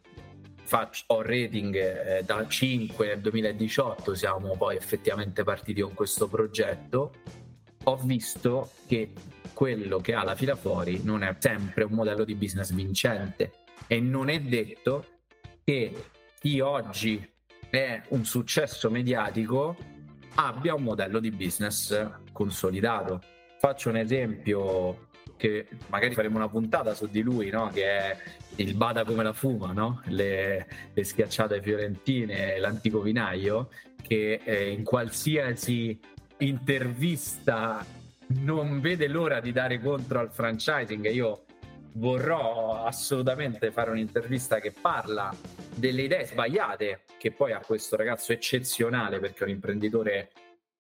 faccio, 0.64 1.04
ho 1.08 1.22
rating 1.22 1.76
eh, 1.76 2.24
da 2.24 2.48
5 2.48 3.08
nel 3.08 3.22
2018, 3.22 4.16
siamo 4.16 4.56
poi 4.56 4.76
effettivamente 4.76 5.44
partiti 5.44 5.82
con 5.82 5.94
questo 5.94 6.28
progetto, 6.28 7.14
ho 7.84 7.98
visto 7.98 8.72
che 8.88 9.12
quello 9.54 10.00
che 10.00 10.14
ha 10.14 10.24
la 10.24 10.36
fila 10.36 10.56
fuori 10.56 11.02
non 11.04 11.24
è 11.24 11.36
sempre 11.40 11.84
un 11.84 11.92
modello 11.92 12.24
di 12.24 12.36
business 12.36 12.72
vincente 12.72 13.52
e 13.88 14.00
non 14.00 14.30
è 14.30 14.40
detto 14.40 15.06
che 15.64 16.06
chi 16.40 16.60
oggi 16.60 17.30
è 17.70 18.02
un 18.10 18.26
successo 18.26 18.90
mediatico 18.90 19.76
abbia 20.36 20.74
un 20.74 20.84
modello 20.84 21.20
di 21.20 21.32
business 21.32 22.10
consolidato. 22.32 23.22
Faccio 23.60 23.90
un 23.90 23.98
esempio 23.98 25.10
che 25.44 25.68
magari 25.88 26.14
faremo 26.14 26.38
una 26.38 26.48
puntata 26.48 26.94
su 26.94 27.08
di 27.08 27.20
lui, 27.20 27.50
no? 27.50 27.70
che 27.70 27.86
è 27.86 28.18
il 28.56 28.76
Bada 28.76 29.04
come 29.04 29.24
la 29.24 29.34
fuma, 29.34 29.74
no? 29.74 30.02
le, 30.06 30.68
le, 30.94 31.04
schiacciate 31.04 31.62
fiorentine, 31.62 32.58
l'antico 32.60 33.02
vinaio, 33.02 33.70
che 34.02 34.40
eh, 34.42 34.70
in 34.70 34.86
qualsiasi 34.86 36.00
intervista 36.38 37.86
non 38.28 38.80
vede 38.80 39.10
l'ora 39.10 39.42
di 39.42 39.52
dare 39.52 39.82
contro 39.82 40.20
al 40.20 40.32
franchising. 40.32 41.12
Io 41.12 41.44
vorrò 41.96 42.86
assolutamente 42.86 43.70
fare 43.72 43.92
un'intervista 43.92 44.62
che 44.62 44.72
parla 44.72 45.36
delle 45.76 46.04
idee 46.04 46.26
sbagliate 46.26 47.02
che 47.18 47.32
poi 47.32 47.52
ha 47.52 47.60
questo 47.60 47.98
ragazzo 47.98 48.32
eccezionale 48.32 49.20
perché 49.20 49.42
è 49.42 49.44
un 49.44 49.50
imprenditore 49.50 50.32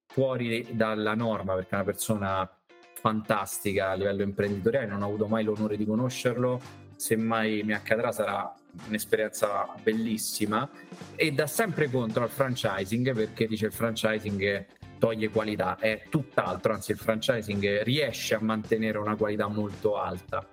fuori 0.07 0.65
dalla 0.71 1.15
norma, 1.15 1.53
perché 1.55 1.71
è 1.71 1.75
una 1.75 1.83
persona 1.83 2.57
fantastica 3.03 3.89
a 3.89 3.95
livello 3.95 4.21
imprenditoriale, 4.21 4.85
non 4.85 5.01
ho 5.01 5.07
avuto 5.07 5.27
mai 5.27 5.43
l'onore 5.43 5.75
di 5.75 5.85
conoscerlo, 5.85 6.61
se 6.95 7.17
mai 7.17 7.61
mi 7.63 7.73
accadrà 7.73 8.13
sarà 8.13 8.55
un'esperienza 8.87 9.67
bellissima 9.83 10.69
e 11.17 11.33
dà 11.33 11.45
sempre 11.45 11.89
contro 11.89 12.23
al 12.23 12.29
franchising 12.29 13.13
perché 13.13 13.45
dice 13.45 13.65
il 13.65 13.73
franchising 13.73 14.65
toglie 14.99 15.27
qualità, 15.29 15.77
è 15.77 16.03
tutt'altro, 16.09 16.71
anzi 16.71 16.91
il 16.91 16.97
franchising 16.97 17.81
riesce 17.81 18.35
a 18.35 18.39
mantenere 18.41 18.97
una 18.99 19.17
qualità 19.17 19.49
molto 19.49 19.97
alta. 19.97 20.47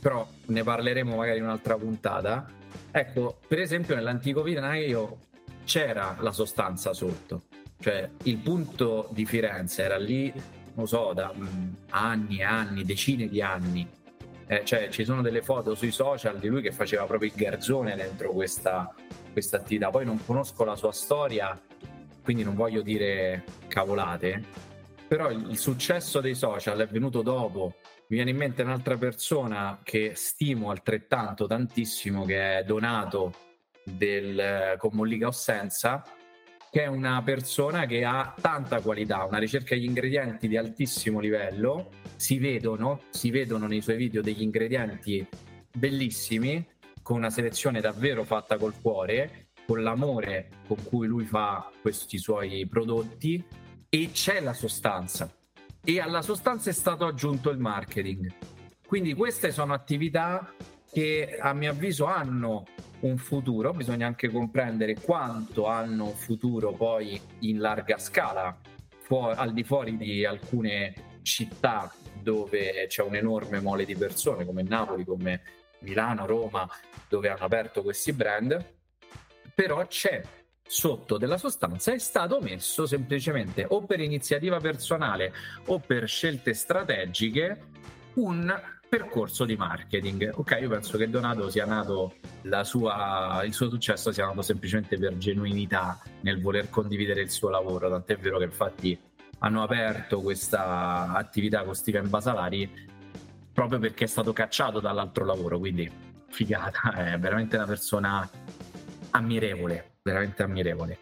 Però 0.00 0.26
ne 0.46 0.62
parleremo 0.62 1.16
magari 1.16 1.36
in 1.36 1.44
un'altra 1.44 1.76
puntata. 1.76 2.46
Ecco, 2.90 3.40
per 3.46 3.58
esempio 3.58 3.94
nell'antico 3.94 4.42
vinaio 4.42 5.26
c'era 5.66 6.16
la 6.20 6.32
sostanza 6.32 6.94
sotto, 6.94 7.42
cioè 7.78 8.08
il 8.22 8.38
punto 8.38 9.10
di 9.12 9.26
Firenze 9.26 9.82
era 9.82 9.98
lì, 9.98 10.32
non 10.78 10.86
so, 10.86 11.12
da 11.12 11.32
mm, 11.36 11.72
anni 11.90 12.38
e 12.38 12.44
anni, 12.44 12.84
decine 12.84 13.28
di 13.28 13.42
anni. 13.42 13.86
Eh, 14.46 14.64
cioè 14.64 14.88
ci 14.88 15.04
sono 15.04 15.20
delle 15.20 15.42
foto 15.42 15.74
sui 15.74 15.90
social 15.90 16.38
di 16.38 16.46
lui 16.46 16.62
che 16.62 16.70
faceva 16.70 17.04
proprio 17.04 17.28
il 17.28 17.36
garzone 17.36 17.96
dentro 17.96 18.30
questa, 18.30 18.94
questa 19.32 19.56
attività. 19.56 19.90
Poi 19.90 20.04
non 20.04 20.24
conosco 20.24 20.64
la 20.64 20.76
sua 20.76 20.92
storia, 20.92 21.60
quindi 22.22 22.44
non 22.44 22.54
voglio 22.54 22.80
dire 22.80 23.44
cavolate, 23.66 24.42
però 25.08 25.30
il, 25.30 25.50
il 25.50 25.58
successo 25.58 26.20
dei 26.20 26.36
social 26.36 26.78
è 26.78 26.86
venuto 26.86 27.22
dopo. 27.22 27.74
Mi 28.06 28.16
viene 28.16 28.30
in 28.30 28.36
mente 28.36 28.62
un'altra 28.62 28.96
persona 28.96 29.80
che 29.82 30.12
stimo 30.14 30.70
altrettanto 30.70 31.46
tantissimo, 31.46 32.24
che 32.24 32.58
è 32.58 32.62
Donato 32.62 33.34
del, 33.82 34.76
con 34.78 34.90
Mollica 34.94 35.26
Ossenza, 35.26 36.04
che 36.70 36.82
è 36.82 36.86
una 36.86 37.22
persona 37.22 37.86
che 37.86 38.04
ha 38.04 38.34
tanta 38.40 38.80
qualità, 38.80 39.24
una 39.24 39.38
ricerca 39.38 39.74
degli 39.74 39.84
ingredienti 39.84 40.48
di 40.48 40.56
altissimo 40.56 41.20
livello, 41.20 41.90
si 42.16 42.38
vedono, 42.38 43.02
si 43.10 43.30
vedono 43.30 43.66
nei 43.66 43.80
suoi 43.80 43.96
video 43.96 44.22
degli 44.22 44.42
ingredienti 44.42 45.26
bellissimi, 45.72 46.66
con 47.02 47.16
una 47.16 47.30
selezione 47.30 47.80
davvero 47.80 48.24
fatta 48.24 48.58
col 48.58 48.74
cuore 48.80 49.48
con 49.68 49.82
l'amore 49.82 50.48
con 50.66 50.82
cui 50.82 51.06
lui 51.06 51.26
fa 51.26 51.70
questi 51.82 52.16
suoi 52.16 52.66
prodotti. 52.66 53.44
E 53.90 54.10
c'è 54.12 54.40
la 54.40 54.54
sostanza. 54.54 55.30
E 55.84 56.00
alla 56.00 56.22
sostanza 56.22 56.70
è 56.70 56.72
stato 56.72 57.04
aggiunto 57.04 57.50
il 57.50 57.58
marketing. 57.58 58.32
Quindi 58.86 59.12
queste 59.12 59.52
sono 59.52 59.74
attività 59.74 60.54
che 60.90 61.38
a 61.40 61.52
mio 61.52 61.70
avviso 61.70 62.04
hanno 62.06 62.66
un 63.00 63.16
futuro, 63.16 63.72
bisogna 63.72 64.06
anche 64.06 64.28
comprendere 64.28 64.94
quanto 65.00 65.66
hanno 65.66 66.06
un 66.06 66.14
futuro 66.14 66.72
poi 66.72 67.20
in 67.40 67.58
larga 67.58 67.98
scala, 67.98 68.56
fu- 69.00 69.16
al 69.16 69.52
di 69.52 69.64
fuori 69.64 69.96
di 69.96 70.24
alcune 70.24 71.20
città 71.22 71.92
dove 72.20 72.86
c'è 72.88 73.02
un'enorme 73.02 73.60
mole 73.60 73.84
di 73.84 73.94
persone 73.94 74.44
come 74.44 74.62
Napoli, 74.62 75.04
come 75.04 75.42
Milano, 75.80 76.26
Roma, 76.26 76.68
dove 77.08 77.28
hanno 77.28 77.44
aperto 77.44 77.82
questi 77.82 78.12
brand, 78.12 78.74
però 79.54 79.86
c'è 79.86 80.22
sotto 80.70 81.16
della 81.16 81.38
sostanza 81.38 81.92
è 81.92 81.98
stato 81.98 82.40
messo 82.42 82.84
semplicemente 82.84 83.64
o 83.66 83.86
per 83.86 84.00
iniziativa 84.00 84.58
personale 84.58 85.32
o 85.66 85.78
per 85.78 86.06
scelte 86.06 86.52
strategiche 86.52 87.58
un 88.14 88.54
percorso 88.88 89.44
di 89.44 89.56
marketing. 89.56 90.32
Ok, 90.34 90.58
io 90.60 90.68
penso 90.68 90.96
che 90.96 91.10
Donato 91.10 91.50
sia 91.50 91.66
nato 91.66 92.14
sua, 92.62 93.42
il 93.44 93.52
suo 93.52 93.68
successo 93.68 94.12
sia 94.12 94.26
nato 94.26 94.42
semplicemente 94.42 94.98
per 94.98 95.16
genuinità 95.18 96.00
nel 96.22 96.40
voler 96.40 96.70
condividere 96.70 97.20
il 97.20 97.30
suo 97.30 97.50
lavoro, 97.50 97.88
tant'è 97.90 98.16
vero 98.16 98.38
che 98.38 98.44
infatti 98.44 98.98
hanno 99.40 99.62
aperto 99.62 100.20
questa 100.20 101.12
attività 101.12 101.62
con 101.62 101.74
Steven 101.74 102.08
Basalari 102.08 102.86
proprio 103.52 103.80
perché 103.80 104.04
è 104.04 104.06
stato 104.08 104.32
cacciato 104.32 104.78
dall'altro 104.78 105.24
lavoro, 105.24 105.58
quindi 105.58 105.90
figata, 106.28 106.92
è 107.12 107.18
veramente 107.18 107.56
una 107.56 107.66
persona 107.66 108.28
ammirevole, 109.10 109.98
veramente 110.02 110.42
ammirevole. 110.44 110.98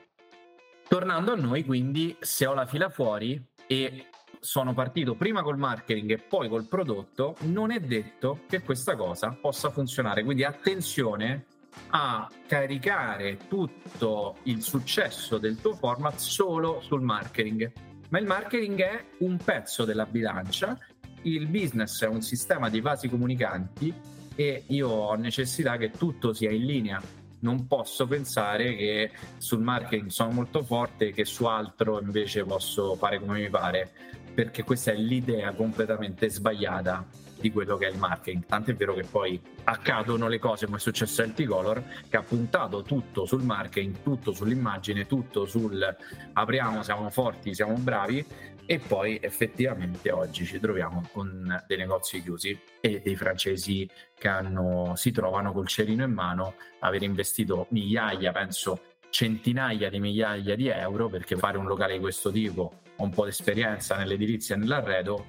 Tornando 0.88 1.32
a 1.32 1.36
noi, 1.36 1.64
quindi, 1.64 2.16
se 2.20 2.46
ho 2.46 2.54
la 2.54 2.64
fila 2.64 2.88
fuori 2.88 3.44
e 3.66 4.06
sono 4.46 4.74
partito 4.74 5.16
prima 5.16 5.42
col 5.42 5.58
marketing 5.58 6.12
e 6.12 6.18
poi 6.18 6.48
col 6.48 6.68
prodotto, 6.68 7.34
non 7.46 7.72
è 7.72 7.80
detto 7.80 8.42
che 8.48 8.62
questa 8.62 8.94
cosa 8.94 9.36
possa 9.38 9.70
funzionare. 9.70 10.22
Quindi 10.22 10.44
attenzione 10.44 11.46
a 11.88 12.30
caricare 12.46 13.38
tutto 13.48 14.36
il 14.44 14.62
successo 14.62 15.38
del 15.38 15.60
tuo 15.60 15.74
format 15.74 16.16
solo 16.18 16.80
sul 16.80 17.02
marketing. 17.02 17.72
Ma 18.08 18.20
il 18.20 18.26
marketing 18.26 18.80
è 18.80 19.04
un 19.18 19.36
pezzo 19.36 19.84
della 19.84 20.06
bilancia, 20.06 20.78
il 21.22 21.48
business 21.48 22.04
è 22.04 22.06
un 22.06 22.22
sistema 22.22 22.70
di 22.70 22.80
vasi 22.80 23.08
comunicanti 23.08 23.92
e 24.36 24.62
io 24.68 24.88
ho 24.88 25.14
necessità 25.16 25.76
che 25.76 25.90
tutto 25.90 26.32
sia 26.32 26.52
in 26.52 26.64
linea 26.64 27.02
non 27.40 27.66
posso 27.66 28.06
pensare 28.06 28.76
che 28.76 29.10
sul 29.38 29.60
marketing 29.60 30.08
sono 30.08 30.30
molto 30.30 30.62
forte 30.62 31.08
e 31.08 31.12
che 31.12 31.24
su 31.24 31.44
altro 31.44 32.00
invece 32.00 32.44
posso 32.44 32.94
fare 32.94 33.18
come 33.18 33.40
mi 33.40 33.50
pare, 33.50 33.92
perché 34.36 34.64
questa 34.64 34.92
è 34.92 34.96
l'idea 34.96 35.50
completamente 35.52 36.28
sbagliata 36.28 37.06
di 37.40 37.50
quello 37.50 37.78
che 37.78 37.86
è 37.86 37.90
il 37.90 37.96
marketing. 37.96 38.44
Tant'è 38.44 38.74
vero 38.74 38.92
che 38.92 39.04
poi 39.04 39.40
accadono 39.64 40.28
le 40.28 40.38
cose 40.38 40.66
come 40.66 40.76
è 40.76 40.80
successo 40.80 41.22
a 41.22 41.32
Color, 41.34 41.82
che 42.10 42.18
ha 42.18 42.22
puntato 42.22 42.82
tutto 42.82 43.24
sul 43.24 43.42
marketing, 43.42 44.02
tutto 44.02 44.34
sull'immagine, 44.34 45.06
tutto 45.06 45.46
sul 45.46 45.96
apriamo, 46.34 46.82
siamo 46.82 47.08
forti, 47.08 47.54
siamo 47.54 47.76
bravi 47.76 48.26
e 48.66 48.78
poi 48.78 49.18
effettivamente 49.22 50.10
oggi 50.10 50.44
ci 50.44 50.60
troviamo 50.60 51.08
con 51.12 51.64
dei 51.66 51.78
negozi 51.78 52.20
chiusi 52.20 52.60
e 52.82 53.00
dei 53.02 53.16
francesi 53.16 53.88
che 54.18 54.28
hanno, 54.28 54.92
si 54.96 55.12
trovano 55.12 55.52
col 55.52 55.66
cerino 55.66 56.04
in 56.04 56.12
mano, 56.12 56.56
aver 56.80 57.02
investito 57.02 57.68
migliaia, 57.70 58.32
penso 58.32 58.82
centinaia 59.08 59.88
di 59.88 59.98
migliaia 59.98 60.54
di 60.54 60.68
euro 60.68 61.08
perché 61.08 61.36
fare 61.36 61.56
un 61.56 61.64
locale 61.64 61.94
di 61.94 62.00
questo 62.00 62.30
tipo 62.30 62.80
un 62.96 63.10
po' 63.10 63.24
di 63.24 63.30
esperienza 63.30 63.96
nell'edilizia 63.96 64.54
e 64.54 64.58
nell'arredo 64.58 65.26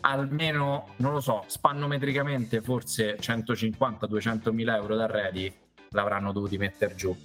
almeno 0.00 0.94
non 0.96 1.12
lo 1.12 1.20
so 1.20 1.44
spannometricamente 1.46 2.60
forse 2.60 3.16
150-200 3.18 4.52
mila 4.52 4.76
euro 4.76 4.96
d'arredi 4.96 5.52
l'avranno 5.90 6.32
dovuti 6.32 6.58
mettere 6.58 6.94
giù 6.94 7.16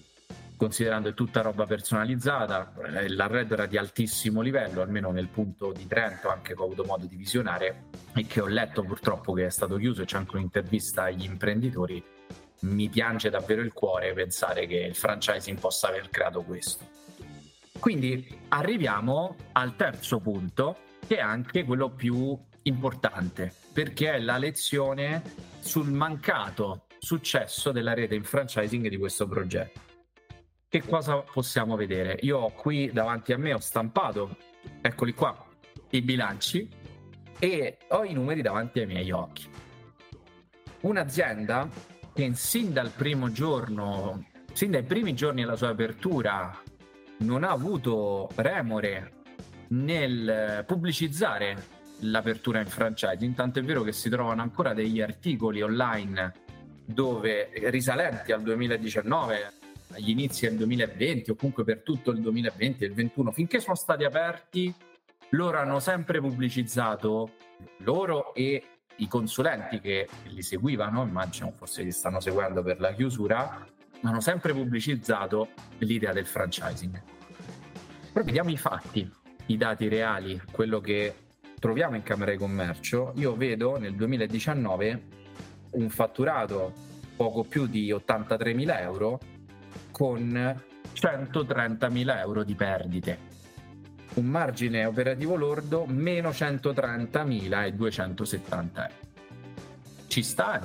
considerando 0.62 1.10
è 1.10 1.16
tutta 1.16 1.42
roba 1.42 1.66
personalizzata, 1.66 2.72
eh, 2.94 3.10
l'arredo 3.10 3.56
era 3.56 3.66
di 3.66 3.78
altissimo 3.78 4.42
livello, 4.42 4.84
almeno 4.84 5.10
nel 5.10 5.28
punto 5.28 5.72
di 5.72 5.88
Trento, 5.88 6.30
anche 6.30 6.54
che 6.54 6.62
ho 6.62 6.66
avuto 6.66 6.84
modo 6.84 7.08
di 7.08 7.16
visionare 7.16 7.86
e 8.14 8.28
che 8.28 8.42
ho 8.42 8.46
letto 8.46 8.84
purtroppo 8.84 9.34
che 9.34 9.48
è 9.48 9.50
stato 9.50 9.78
chiuso 9.78 10.04
e 10.04 10.06
c'è 10.06 10.18
anche 10.18 10.36
un'intervista 10.36 11.06
agli 11.06 11.24
imprenditori. 11.24 12.04
Mi 12.60 12.90
piange 12.90 13.32
davvero 13.32 13.62
il 13.62 13.74
cuore 13.74 14.14
pensare 14.14 14.68
che 14.68 14.76
il 14.76 14.94
franchising 14.94 15.58
possa 15.58 15.88
aver 15.88 16.12
creato 16.12 16.44
questo. 16.44 16.86
Quindi 17.82 18.26
arriviamo 18.48 19.36
al 19.52 19.76
terzo 19.76 20.20
punto, 20.20 20.78
che 21.06 21.18
è 21.18 21.22
anche 21.22 21.66
quello 21.66 21.90
più 21.90 22.40
importante, 22.62 23.54
perché 23.74 24.14
è 24.14 24.20
la 24.20 24.38
lezione 24.38 25.22
sul 25.60 25.92
mancato 25.92 26.86
successo 26.98 27.74
della 27.74 27.94
rete 27.94 28.16
in 28.16 28.24
franchising 28.24 28.88
di 28.88 28.98
questo 28.98 29.28
progetto 29.28 29.90
che 30.72 30.82
cosa 30.88 31.18
possiamo 31.18 31.76
vedere? 31.76 32.18
Io 32.22 32.38
ho 32.38 32.52
qui 32.54 32.92
davanti 32.94 33.34
a 33.34 33.38
me, 33.38 33.54
ho 33.54 33.60
stampato, 33.60 34.38
eccoli 34.80 35.14
qua, 35.14 35.36
i 35.90 36.02
bilanci 36.02 36.66
e 37.40 37.78
ho 37.90 38.06
i 38.06 38.14
numeri 38.14 38.42
davanti 38.42 38.80
ai 38.80 38.86
miei 38.86 39.12
occhi. 39.12 39.50
Un'azienda 40.84 41.68
che 42.14 42.32
sin 42.36 42.72
dal 42.72 42.90
primo 42.90 43.34
giorno, 43.34 44.26
sin 44.54 44.72
dai 44.72 44.84
primi 44.84 45.14
giorni 45.14 45.42
della 45.42 45.58
sua 45.58 45.72
apertura, 45.72 46.58
non 47.22 47.44
ha 47.44 47.50
avuto 47.50 48.30
remore 48.36 49.20
nel 49.70 50.64
pubblicizzare 50.68 51.80
l'apertura 52.00 52.60
in 52.60 52.68
franchising, 52.68 53.36
tanto 53.36 53.60
è 53.60 53.64
vero 53.64 53.84
che 53.84 53.92
si 53.92 54.10
trovano 54.10 54.42
ancora 54.42 54.74
degli 54.74 55.02
articoli 55.02 55.62
online 55.62 56.34
dove 56.84 57.52
risalenti 57.70 58.32
al 58.32 58.42
2019 58.42 59.54
agli 59.94 60.10
inizi 60.10 60.48
del 60.48 60.58
2020 60.58 61.32
o 61.32 61.36
comunque 61.36 61.64
per 61.64 61.82
tutto 61.82 62.12
il 62.12 62.22
2020 62.22 62.84
e 62.84 62.88
il 62.88 62.94
2021, 62.94 63.32
finché 63.32 63.60
sono 63.60 63.76
stati 63.76 64.04
aperti, 64.04 64.74
loro 65.30 65.58
hanno 65.58 65.80
sempre 65.80 66.20
pubblicizzato, 66.20 67.32
loro 67.80 68.34
e 68.34 68.64
i 68.98 69.08
consulenti 69.08 69.80
che 69.80 70.08
li 70.30 70.42
seguivano, 70.42 71.04
immagino 71.04 71.54
forse 71.56 71.84
li 71.84 71.92
stanno 71.92 72.20
seguendo 72.20 72.62
per 72.62 72.80
la 72.80 72.94
chiusura, 72.94 73.66
hanno 74.04 74.20
sempre 74.20 74.54
pubblicizzato 74.54 75.50
l'idea 75.80 76.12
del 76.14 76.26
franchising. 76.26 77.02
Però 78.12 78.26
vediamo 78.26 78.50
i 78.50 78.58
fatti, 78.58 79.10
i 79.48 79.58
dati 79.58 79.88
reali, 79.88 80.42
quello 80.52 80.80
che 80.80 81.16
troviamo 81.60 81.96
in 81.96 82.04
Camera 82.04 82.32
di 82.32 82.38
Commercio. 82.38 83.14
Io 83.16 83.36
vedo 83.36 83.78
nel 83.78 83.96
2019 83.96 85.04
un 85.72 85.90
fatturato 85.90 86.74
poco 87.16 87.44
più 87.44 87.68
di 87.68 87.92
83.000 87.92 88.80
euro 88.82 89.20
con 89.92 90.62
130.000 90.94 92.18
euro 92.18 92.44
di 92.44 92.56
perdite. 92.56 93.30
Un 94.16 94.26
margine 94.26 94.86
operativo 94.86 95.36
lordo 95.36 95.86
meno 95.86 96.32
130.270 96.32 97.78
euro. 97.78 99.10
Ci 100.08 100.24
sta, 100.24 100.60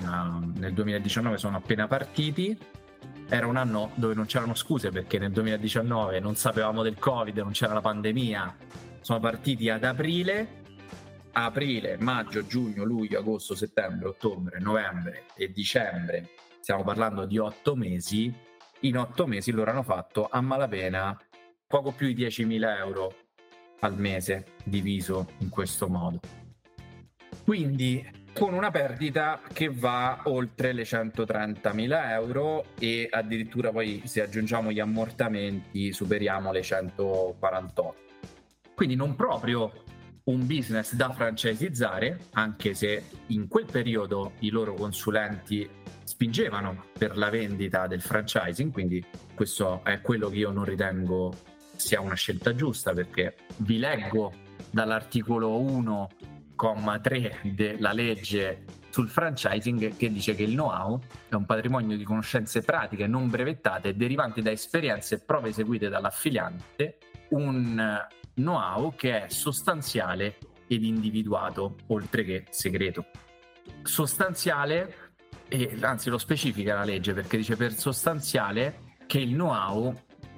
nel 0.57 0.73
2019 0.73 1.37
sono 1.37 1.59
appena 1.59 1.87
partiti, 1.87 2.59
era 3.29 3.47
un 3.47 3.57
anno 3.57 3.91
dove 3.95 4.15
non 4.15 4.27
c'erano 4.27 4.55
scuse 4.55 4.91
perché 4.91 5.19
nel 5.19 5.33
2019 5.33 6.21
non 6.21 6.37
sapevamo 6.37 6.83
del 6.83 6.99
Covid, 6.99 7.37
non 7.39 7.53
c'era 7.53 7.75
la 7.75 7.81
pandemia, 7.81 8.57
sono 9.01 9.19
partiti 9.19 9.69
ad 9.69 9.85
aprile, 9.85 10.63
aprile, 11.33 11.97
maggio, 11.99 12.47
giugno, 12.47 12.85
luglio, 12.85 13.19
agosto, 13.19 13.55
settembre, 13.55 14.09
ottobre, 14.09 14.61
novembre 14.61 15.25
e 15.35 15.51
dicembre, 15.51 16.31
stiamo 16.61 16.85
parlando 16.85 17.27
di 17.27 17.39
otto 17.39 17.75
mesi, 17.75 18.33
in 18.81 18.97
otto 18.97 19.27
mesi 19.27 19.51
loro 19.51 19.71
hanno 19.71 19.83
fatto 19.83 20.29
a 20.31 20.41
malapena 20.41 21.19
poco 21.67 21.93
più 21.93 22.13
di 22.13 22.25
10.000 22.25 22.79
euro 22.79 23.15
al 23.81 23.99
mese 23.99 24.47
diviso 24.65 25.31
in 25.39 25.49
questo 25.49 25.89
modo. 25.89 26.21
Quindi 27.45 28.26
con 28.39 28.53
una 28.53 28.71
perdita 28.71 29.41
che 29.51 29.71
va 29.71 30.21
oltre 30.25 30.75
le 30.75 30.83
130.000 30.83 32.11
euro 32.11 32.67
e 32.79 33.09
addirittura 33.11 33.71
poi 33.71 34.03
se 34.05 34.21
aggiungiamo 34.21 34.71
gli 34.71 34.79
ammortamenti 34.79 35.91
superiamo 35.91 36.53
le 36.53 36.61
148. 36.61 37.95
Quindi 38.75 38.95
non 38.95 39.17
proprio 39.17 39.73
un 40.25 40.47
business 40.47 40.93
da 40.93 41.13
francesizzare, 41.13 42.27
anche 42.33 42.75
se 42.75 43.05
in 43.29 43.49
quel 43.49 43.65
periodo 43.65 44.33
i 44.41 44.51
loro 44.51 44.75
consulenti 44.75 45.67
spingevano 46.05 46.89
per 46.99 47.17
la 47.17 47.31
vendita 47.31 47.87
del 47.87 48.03
franchising, 48.03 48.71
quindi 48.71 49.03
questo 49.35 49.81
è 49.83 50.03
quello 50.03 50.29
che 50.29 50.37
io 50.37 50.51
non 50.51 50.65
ritengo 50.65 51.35
sia 51.75 52.03
una 52.03 52.15
scelta 52.15 52.55
giusta 52.55 52.93
perché 52.93 53.35
vi 53.59 53.79
leggo 53.79 54.33
dall'articolo 54.71 55.59
1,3 56.57 57.53
della 57.53 57.93
legge 57.93 58.65
sul 58.91 59.09
franchising 59.09 59.97
che 59.97 60.11
dice 60.11 60.35
che 60.35 60.45
il 60.45 60.53
know-how 60.53 60.99
è 61.29 61.35
un 61.35 61.45
patrimonio 61.45 61.97
di 61.97 62.05
conoscenze 62.05 62.63
pratiche 62.63 63.07
non 63.07 63.29
brevettate 63.29 63.95
derivanti 63.95 64.41
da 64.41 64.51
esperienze 64.51 65.17
e 65.17 65.19
prove 65.19 65.51
eseguite 65.51 65.89
dall'affiliante, 65.89 66.99
un 67.31 68.07
know-how 68.35 68.95
che 68.95 69.25
è 69.25 69.29
sostanziale 69.29 70.39
ed 70.67 70.83
individuato 70.83 71.77
oltre 71.89 72.25
che 72.25 72.45
segreto. 72.51 73.07
Sostanziale 73.83 75.13
e 75.49 75.77
anzi 75.83 76.09
lo 76.09 76.19
specifica 76.19 76.75
la 76.75 76.85
legge 76.85 77.13
perché 77.13 77.37
dice 77.37 77.57
per 77.57 77.73
sostanziale 77.73 78.95
che 79.07 79.21
il 79.21 79.33
know-how 79.33 79.95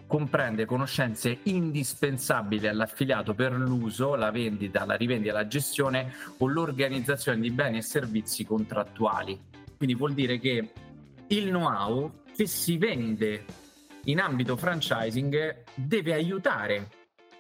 comprende 0.09 0.64
conoscenze 0.64 1.38
indispensabili 1.44 2.66
all'affiliato 2.66 3.35
per 3.35 3.53
l'uso, 3.53 4.16
la 4.16 4.33
vendita, 4.33 4.85
la 4.85 4.97
rivendita, 4.97 5.35
la 5.35 5.47
gestione 5.47 6.12
o 6.38 6.47
l'organizzazione 6.49 7.38
di 7.38 7.51
beni 7.51 7.77
e 7.77 7.83
servizi 7.83 8.44
contrattuali. 8.44 9.38
Quindi 9.77 9.94
vuol 9.94 10.14
dire 10.14 10.40
che 10.40 10.73
il 11.29 11.49
know-how 11.49 12.23
che 12.35 12.47
si 12.47 12.79
vende 12.79 13.44
in 14.05 14.18
ambito 14.18 14.57
franchising 14.57 15.64
deve 15.75 16.14
aiutare 16.14 16.88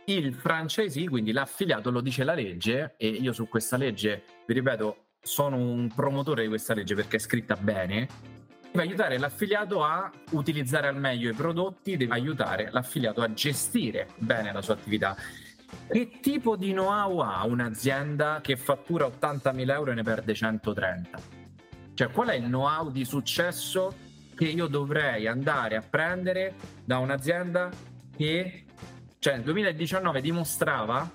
il 0.04 0.34
franchisee, 0.34 1.08
quindi 1.08 1.32
l'affiliato, 1.32 1.90
lo 1.90 2.00
dice 2.00 2.22
la 2.22 2.34
legge 2.34 2.94
e 2.98 3.08
io 3.08 3.32
su 3.32 3.48
questa 3.48 3.76
legge, 3.76 4.24
vi 4.46 4.54
ripeto, 4.54 5.04
sono 5.20 5.56
un 5.56 5.90
promotore 5.94 6.42
di 6.42 6.48
questa 6.48 6.74
legge 6.74 6.94
perché 6.94 7.16
è 7.16 7.20
scritta 7.20 7.56
bene, 7.56 8.08
aiutare 8.72 9.18
l'affiliato 9.18 9.82
a 9.82 10.10
utilizzare 10.30 10.88
al 10.88 10.96
meglio 10.96 11.30
i 11.30 11.34
prodotti, 11.34 11.96
deve 11.96 12.14
aiutare 12.14 12.68
l'affiliato 12.70 13.22
a 13.22 13.32
gestire 13.32 14.08
bene 14.16 14.52
la 14.52 14.62
sua 14.62 14.74
attività. 14.74 15.16
Che 15.88 16.18
tipo 16.20 16.56
di 16.56 16.72
know-how 16.72 17.18
ha 17.18 17.44
un'azienda 17.44 18.40
che 18.42 18.56
fattura 18.56 19.06
80.000 19.06 19.70
euro 19.70 19.90
e 19.90 19.94
ne 19.94 20.02
perde 20.02 20.34
130? 20.34 21.18
Cioè, 21.94 22.10
qual 22.10 22.28
è 22.28 22.34
il 22.34 22.44
know-how 22.44 22.90
di 22.90 23.04
successo 23.04 23.94
che 24.34 24.44
io 24.44 24.66
dovrei 24.66 25.26
andare 25.26 25.76
a 25.76 25.82
prendere 25.82 26.54
da 26.84 26.98
un'azienda 26.98 27.70
che 28.16 28.64
cioè, 29.18 29.34
nel 29.34 29.42
2019 29.42 30.20
dimostrava 30.20 31.10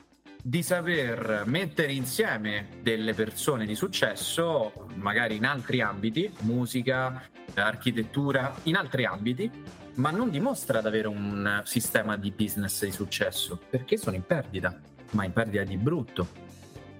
di 0.45 0.61
saper 0.61 1.43
mettere 1.45 1.93
insieme 1.93 2.67
delle 2.81 3.13
persone 3.13 3.65
di 3.65 3.75
successo, 3.75 4.89
magari 4.95 5.37
in 5.37 5.45
altri 5.45 5.79
ambiti, 5.79 6.29
musica, 6.41 7.29
architettura, 7.53 8.53
in 8.63 8.75
altri 8.75 9.05
ambiti, 9.05 9.49
ma 9.95 10.11
non 10.11 10.29
dimostra 10.29 10.81
di 10.81 10.87
avere 10.87 11.07
un 11.07 11.61
sistema 11.63 12.17
di 12.17 12.31
business 12.31 12.83
di 12.83 12.91
successo, 12.91 13.57
perché 13.69 13.95
sono 13.95 14.17
in 14.17 14.25
perdita, 14.25 14.77
ma 15.11 15.23
in 15.23 15.31
perdita 15.31 15.63
di 15.63 15.77
brutto. 15.77 16.27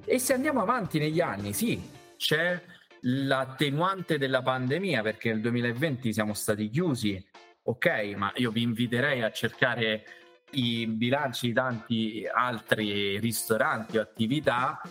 E 0.06 0.20
se 0.20 0.34
andiamo 0.34 0.62
avanti 0.62 0.98
negli 0.98 1.20
anni, 1.20 1.52
sì, 1.52 1.82
c'è 2.16 2.62
l'attenuante 3.02 4.18
della 4.18 4.42
pandemia, 4.42 5.02
perché 5.02 5.34
nel 5.34 5.42
2020 5.42 6.14
siamo 6.14 6.34
stati 6.34 6.70
chiusi, 6.70 7.22
ok, 7.64 8.14
ma 8.16 8.32
io 8.36 8.52
vi 8.52 8.62
inviterei 8.62 9.22
a 9.22 9.32
cercare 9.32 10.06
i 10.54 10.88
bilanci 10.88 11.48
di 11.48 11.54
tanti 11.54 12.26
altri 12.32 13.20
ristoranti 13.20 13.98
o 13.98 14.02
attività 14.02 14.82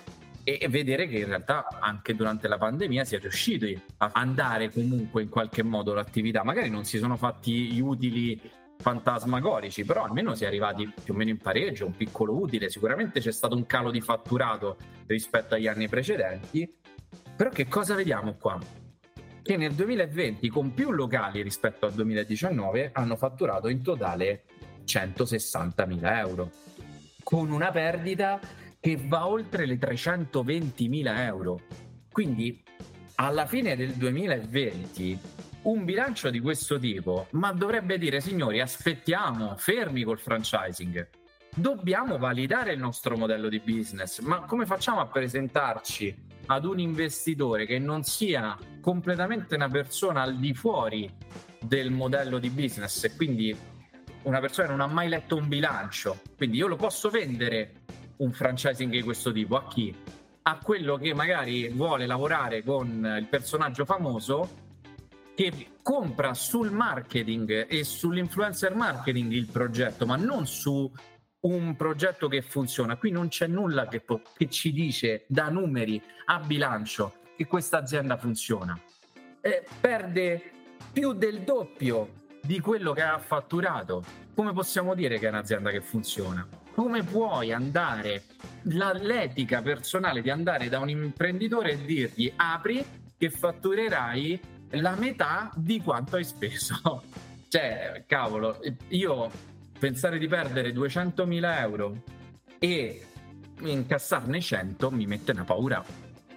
e 0.44 0.66
vedere 0.68 1.06
che 1.06 1.18
in 1.18 1.26
realtà 1.26 1.66
anche 1.80 2.14
durante 2.16 2.48
la 2.48 2.58
pandemia 2.58 3.04
si 3.04 3.14
è 3.14 3.20
riusciti 3.20 3.80
a 3.98 4.10
andare 4.12 4.70
comunque 4.70 5.22
in 5.22 5.28
qualche 5.28 5.62
modo 5.62 5.94
l'attività. 5.94 6.42
Magari 6.42 6.68
non 6.68 6.84
si 6.84 6.98
sono 6.98 7.16
fatti 7.16 7.72
gli 7.72 7.80
utili 7.80 8.40
fantasmagorici, 8.82 9.84
però 9.84 10.04
almeno 10.04 10.34
si 10.34 10.42
è 10.44 10.48
arrivati 10.48 10.92
più 11.04 11.14
o 11.14 11.16
meno 11.16 11.30
in 11.30 11.38
pareggio, 11.38 11.86
un 11.86 11.94
piccolo 11.96 12.36
utile. 12.36 12.68
Sicuramente 12.68 13.20
c'è 13.20 13.30
stato 13.30 13.54
un 13.54 13.64
calo 13.66 13.90
di 13.90 14.00
fatturato 14.00 14.76
rispetto 15.06 15.54
agli 15.54 15.68
anni 15.68 15.88
precedenti. 15.88 16.70
Però 17.36 17.50
che 17.50 17.68
cosa 17.68 17.94
vediamo 17.94 18.34
qua? 18.34 18.58
Che 19.42 19.56
nel 19.56 19.72
2020 19.72 20.48
con 20.48 20.74
più 20.74 20.90
locali 20.90 21.42
rispetto 21.42 21.86
al 21.86 21.92
2019 21.92 22.90
hanno 22.92 23.16
fatturato 23.16 23.68
in 23.68 23.82
totale 23.82 24.44
160.000 24.84 26.16
euro, 26.16 26.50
con 27.22 27.50
una 27.50 27.70
perdita 27.70 28.40
che 28.80 28.96
va 28.96 29.26
oltre 29.26 29.66
le 29.66 29.78
320.000 29.78 31.18
euro. 31.18 31.60
Quindi 32.10 32.62
alla 33.16 33.46
fine 33.46 33.76
del 33.76 33.92
2020 33.92 35.20
un 35.62 35.84
bilancio 35.84 36.30
di 36.30 36.40
questo 36.40 36.78
tipo, 36.78 37.28
ma 37.32 37.52
dovrebbe 37.52 37.98
dire 37.98 38.20
signori 38.20 38.60
aspettiamo, 38.60 39.54
fermi 39.56 40.02
col 40.02 40.18
franchising, 40.18 41.08
dobbiamo 41.54 42.18
validare 42.18 42.72
il 42.72 42.80
nostro 42.80 43.16
modello 43.16 43.48
di 43.48 43.60
business, 43.60 44.20
ma 44.20 44.40
come 44.40 44.66
facciamo 44.66 45.00
a 45.00 45.06
presentarci 45.06 46.30
ad 46.46 46.64
un 46.64 46.80
investitore 46.80 47.66
che 47.66 47.78
non 47.78 48.02
sia 48.02 48.56
completamente 48.80 49.54
una 49.54 49.68
persona 49.68 50.22
al 50.22 50.38
di 50.38 50.54
fuori 50.54 51.08
del 51.60 51.92
modello 51.92 52.38
di 52.38 52.50
business 52.50 53.04
e 53.04 53.14
quindi 53.14 53.56
una 54.22 54.40
persona 54.40 54.68
non 54.68 54.80
ha 54.80 54.86
mai 54.86 55.08
letto 55.08 55.36
un 55.36 55.48
bilancio, 55.48 56.20
quindi 56.36 56.56
io 56.56 56.66
lo 56.66 56.76
posso 56.76 57.10
vendere 57.10 57.82
un 58.16 58.32
franchising 58.32 58.90
di 58.90 59.02
questo 59.02 59.32
tipo 59.32 59.56
a 59.56 59.66
chi? 59.66 59.94
A 60.42 60.58
quello 60.58 60.96
che 60.96 61.14
magari 61.14 61.68
vuole 61.68 62.06
lavorare 62.06 62.62
con 62.62 63.16
il 63.18 63.26
personaggio 63.26 63.84
famoso 63.84 64.60
che 65.34 65.68
compra 65.82 66.34
sul 66.34 66.70
marketing 66.70 67.66
e 67.68 67.84
sull'influencer 67.84 68.74
marketing 68.74 69.32
il 69.32 69.46
progetto, 69.46 70.06
ma 70.06 70.16
non 70.16 70.46
su 70.46 70.90
un 71.40 71.74
progetto 71.76 72.28
che 72.28 72.42
funziona. 72.42 72.96
Qui 72.96 73.10
non 73.10 73.28
c'è 73.28 73.46
nulla 73.46 73.86
che, 73.86 74.00
po- 74.00 74.22
che 74.36 74.48
ci 74.48 74.72
dice 74.72 75.24
da 75.26 75.48
numeri 75.48 76.00
a 76.26 76.38
bilancio 76.38 77.14
che 77.36 77.46
questa 77.46 77.78
azienda 77.78 78.16
funziona. 78.16 78.78
E 79.40 79.66
perde 79.80 80.50
più 80.92 81.12
del 81.12 81.40
doppio 81.40 82.20
di 82.42 82.60
quello 82.60 82.92
che 82.92 83.02
ha 83.02 83.18
fatturato, 83.18 84.04
come 84.34 84.52
possiamo 84.52 84.94
dire 84.94 85.18
che 85.18 85.26
è 85.26 85.30
un'azienda 85.30 85.70
che 85.70 85.80
funziona? 85.80 86.46
Come 86.74 87.02
puoi 87.02 87.52
andare, 87.52 88.24
l'etica 88.62 89.62
personale 89.62 90.22
di 90.22 90.30
andare 90.30 90.68
da 90.68 90.78
un 90.80 90.88
imprenditore 90.88 91.72
e 91.72 91.84
dirgli 91.84 92.32
apri 92.34 92.84
che 93.16 93.30
fatturerai 93.30 94.40
la 94.70 94.96
metà 94.96 95.50
di 95.54 95.80
quanto 95.80 96.16
hai 96.16 96.24
speso? 96.24 97.04
cioè, 97.48 98.04
cavolo, 98.06 98.60
io 98.88 99.30
pensare 99.78 100.18
di 100.18 100.26
perdere 100.26 100.72
200.000 100.72 101.58
euro 101.58 102.02
e 102.58 103.06
incassarne 103.60 104.40
100 104.40 104.90
mi 104.90 105.06
mette 105.06 105.32
una 105.32 105.44
paura 105.44 105.84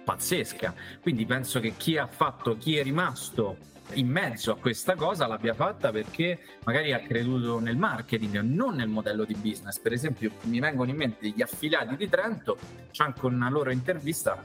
pazzesca. 0.04 0.74
Quindi 1.00 1.26
penso 1.26 1.58
che 1.58 1.74
chi 1.76 1.96
ha 1.96 2.06
fatto, 2.06 2.56
chi 2.56 2.76
è 2.76 2.82
rimasto 2.82 3.74
in 3.94 4.08
mezzo 4.08 4.52
a 4.52 4.56
questa 4.56 4.94
cosa 4.94 5.26
l'abbia 5.26 5.54
fatta 5.54 5.90
perché 5.90 6.38
magari 6.64 6.92
ha 6.92 7.00
creduto 7.00 7.58
nel 7.58 7.76
marketing, 7.76 8.40
non 8.40 8.76
nel 8.76 8.88
modello 8.88 9.24
di 9.24 9.34
business. 9.34 9.78
Per 9.78 9.92
esempio, 9.92 10.32
mi 10.42 10.60
vengono 10.60 10.90
in 10.90 10.96
mente 10.96 11.28
gli 11.28 11.42
affiliati 11.42 11.96
di 11.96 12.08
Trento, 12.08 12.58
c'è 12.90 13.04
anche 13.04 13.26
una 13.26 13.48
loro 13.48 13.70
intervista, 13.70 14.42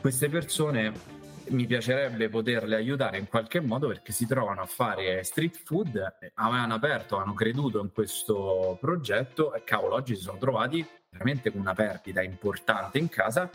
queste 0.00 0.28
persone 0.28 1.20
mi 1.48 1.66
piacerebbe 1.66 2.28
poterle 2.28 2.76
aiutare 2.76 3.18
in 3.18 3.28
qualche 3.28 3.60
modo 3.60 3.88
perché 3.88 4.12
si 4.12 4.26
trovano 4.26 4.62
a 4.62 4.66
fare 4.66 5.22
street 5.24 5.60
food, 5.64 6.14
avevano 6.34 6.74
aperto, 6.74 7.16
hanno 7.16 7.34
creduto 7.34 7.80
in 7.80 7.92
questo 7.92 8.78
progetto 8.80 9.52
e 9.54 9.64
cavolo, 9.64 9.94
oggi 9.94 10.14
si 10.14 10.22
sono 10.22 10.38
trovati 10.38 10.86
veramente 11.10 11.50
con 11.50 11.60
una 11.60 11.74
perdita 11.74 12.22
importante 12.22 12.98
in 12.98 13.08
casa, 13.08 13.50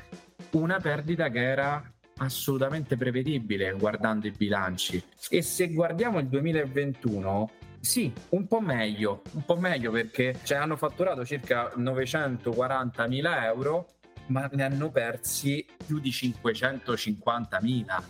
una 0.52 0.80
perdita 0.80 1.30
che 1.30 1.42
era 1.42 1.92
assolutamente 2.18 2.98
prevedibile 2.98 3.72
guardando 3.74 4.28
i 4.28 4.32
bilanci. 4.32 5.04
E 5.30 5.42
se 5.42 5.70
guardiamo 5.70 6.20
il 6.20 6.28
2021, 6.28 7.52
sì, 7.80 8.12
un 8.30 8.48
po' 8.48 8.60
meglio, 8.60 9.22
un 9.32 9.46
po' 9.46 9.56
meglio 9.58 9.92
perché 9.92 10.40
cioè, 10.44 10.58
hanno 10.58 10.76
fatturato 10.76 11.26
circa 11.26 11.72
940 11.76 13.08
mila 13.08 13.46
euro, 13.46 13.94
ma 14.28 14.50
ne 14.52 14.64
hanno 14.64 14.90
persi 14.90 15.66
più 15.86 16.00
di 16.00 16.12
550 16.12 17.60
mila. 17.62 18.04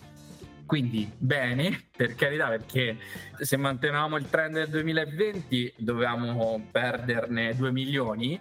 Quindi 0.65 1.09
bene, 1.17 1.87
per 1.95 2.15
carità, 2.15 2.49
perché 2.49 2.97
se 3.37 3.55
mantenevamo 3.55 4.17
il 4.17 4.29
trend 4.29 4.55
del 4.55 4.69
2020 4.69 5.75
dovevamo 5.77 6.67
perderne 6.71 7.55
2 7.55 7.71
milioni, 7.71 8.39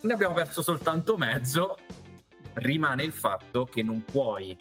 ne 0.00 0.12
abbiamo 0.12 0.34
perso 0.34 0.62
soltanto 0.62 1.16
mezzo. 1.16 1.76
Rimane 2.54 3.04
il 3.04 3.12
fatto 3.12 3.64
che 3.66 3.84
non 3.84 4.02
puoi 4.04 4.56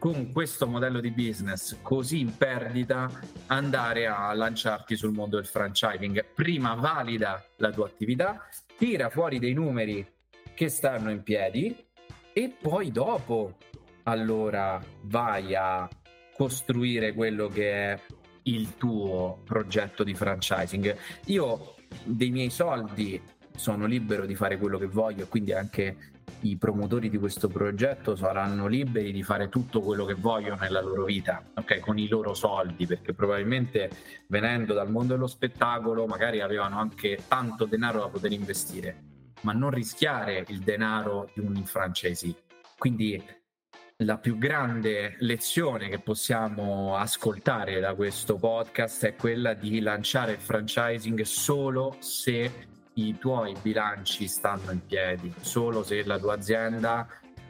con 0.00 0.32
questo 0.32 0.66
modello 0.66 0.98
di 0.98 1.10
business 1.10 1.76
così 1.82 2.20
in 2.20 2.34
perdita 2.34 3.10
andare 3.48 4.06
a 4.06 4.32
lanciarti 4.32 4.96
sul 4.96 5.12
mondo 5.12 5.36
del 5.36 5.44
franchising. 5.44 6.24
Prima 6.34 6.72
valida 6.72 7.44
la 7.56 7.70
tua 7.70 7.84
attività, 7.84 8.48
tira 8.78 9.10
fuori 9.10 9.38
dei 9.38 9.52
numeri 9.52 10.04
che 10.54 10.70
stanno 10.70 11.10
in 11.10 11.22
piedi 11.22 11.76
e 12.32 12.56
poi 12.60 12.90
dopo 12.90 13.58
allora 14.04 14.82
vai 15.02 15.54
a 15.54 15.86
costruire 16.34 17.12
quello 17.12 17.48
che 17.48 17.70
è 17.70 18.00
il 18.44 18.78
tuo 18.78 19.42
progetto 19.44 20.02
di 20.02 20.14
franchising. 20.14 20.96
Io 21.26 21.74
dei 22.04 22.30
miei 22.30 22.48
soldi 22.48 23.20
sono 23.54 23.84
libero 23.84 24.24
di 24.24 24.34
fare 24.34 24.56
quello 24.56 24.78
che 24.78 24.86
voglio, 24.86 25.26
quindi 25.26 25.52
anche 25.52 26.19
i 26.40 26.56
promotori 26.56 27.08
di 27.08 27.18
questo 27.18 27.48
progetto 27.48 28.16
saranno 28.16 28.66
liberi 28.66 29.12
di 29.12 29.22
fare 29.22 29.48
tutto 29.48 29.80
quello 29.80 30.04
che 30.04 30.14
vogliono 30.14 30.56
nella 30.60 30.80
loro 30.80 31.04
vita, 31.04 31.42
ok? 31.54 31.80
Con 31.80 31.98
i 31.98 32.08
loro 32.08 32.34
soldi, 32.34 32.86
perché 32.86 33.12
probabilmente 33.12 33.90
venendo 34.28 34.74
dal 34.74 34.90
mondo 34.90 35.14
dello 35.14 35.26
spettacolo 35.26 36.06
magari 36.06 36.40
avevano 36.40 36.78
anche 36.78 37.18
tanto 37.28 37.64
denaro 37.64 38.00
da 38.00 38.08
poter 38.08 38.32
investire, 38.32 39.02
ma 39.42 39.52
non 39.52 39.70
rischiare 39.70 40.44
il 40.48 40.60
denaro 40.60 41.30
di 41.34 41.40
un 41.40 41.64
franchisee. 41.64 42.34
Quindi 42.78 43.22
la 44.02 44.16
più 44.16 44.38
grande 44.38 45.16
lezione 45.18 45.88
che 45.88 45.98
possiamo 45.98 46.96
ascoltare 46.96 47.80
da 47.80 47.94
questo 47.94 48.36
podcast 48.36 49.04
è 49.04 49.14
quella 49.14 49.52
di 49.52 49.80
lanciare 49.80 50.32
il 50.32 50.38
franchising 50.38 51.20
solo 51.22 51.96
se 51.98 52.68
i 52.94 53.16
tuoi 53.18 53.54
bilanci 53.60 54.26
stanno 54.26 54.72
in 54.72 54.84
piedi, 54.84 55.32
solo 55.40 55.82
se 55.82 56.04
la 56.04 56.18
tua 56.18 56.34
azienda 56.34 57.06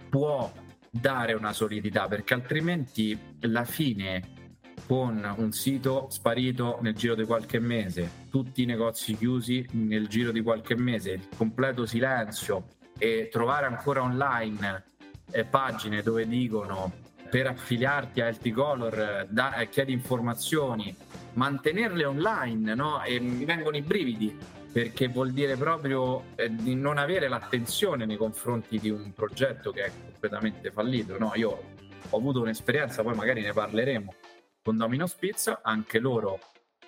può 0.08 0.52
dare 0.90 1.34
una 1.34 1.52
solidità, 1.52 2.08
perché 2.08 2.34
altrimenti 2.34 3.18
la 3.40 3.64
fine 3.64 4.38
con 4.86 5.34
un 5.36 5.52
sito 5.52 6.08
sparito 6.10 6.78
nel 6.80 6.94
giro 6.94 7.14
di 7.14 7.24
qualche 7.24 7.60
mese, 7.60 8.10
tutti 8.28 8.62
i 8.62 8.66
negozi 8.66 9.16
chiusi 9.16 9.66
nel 9.72 10.08
giro 10.08 10.32
di 10.32 10.42
qualche 10.42 10.76
mese, 10.76 11.12
il 11.12 11.28
completo 11.36 11.86
silenzio 11.86 12.66
e 12.98 13.28
trovare 13.30 13.66
ancora 13.66 14.02
online 14.02 14.84
eh, 15.30 15.44
pagine 15.44 16.02
dove 16.02 16.26
dicono 16.26 16.92
per 17.30 17.46
affiliarti 17.46 18.20
a 18.20 18.28
LT 18.28 18.50
Color 18.50 19.26
da, 19.30 19.54
eh, 19.54 19.68
chiedi 19.68 19.92
informazioni, 19.92 20.94
mantenerle 21.34 22.04
online, 22.04 22.74
no? 22.74 23.02
E 23.04 23.20
mi 23.20 23.44
vengono 23.44 23.76
i 23.76 23.82
brividi 23.82 24.36
perché 24.72 25.08
vuol 25.08 25.32
dire 25.32 25.56
proprio 25.56 26.36
eh, 26.36 26.54
di 26.54 26.74
non 26.74 26.98
avere 26.98 27.28
l'attenzione 27.28 28.06
nei 28.06 28.16
confronti 28.16 28.78
di 28.78 28.90
un 28.90 29.12
progetto 29.12 29.72
che 29.72 29.84
è 29.84 29.90
completamente 29.90 30.70
fallito. 30.70 31.18
No? 31.18 31.32
Io 31.34 31.62
ho 32.08 32.16
avuto 32.16 32.40
un'esperienza, 32.40 33.02
poi 33.02 33.14
magari 33.14 33.42
ne 33.42 33.52
parleremo 33.52 34.14
con 34.62 34.76
Domino 34.76 35.06
Spizza, 35.06 35.60
anche 35.62 35.98
loro 35.98 36.38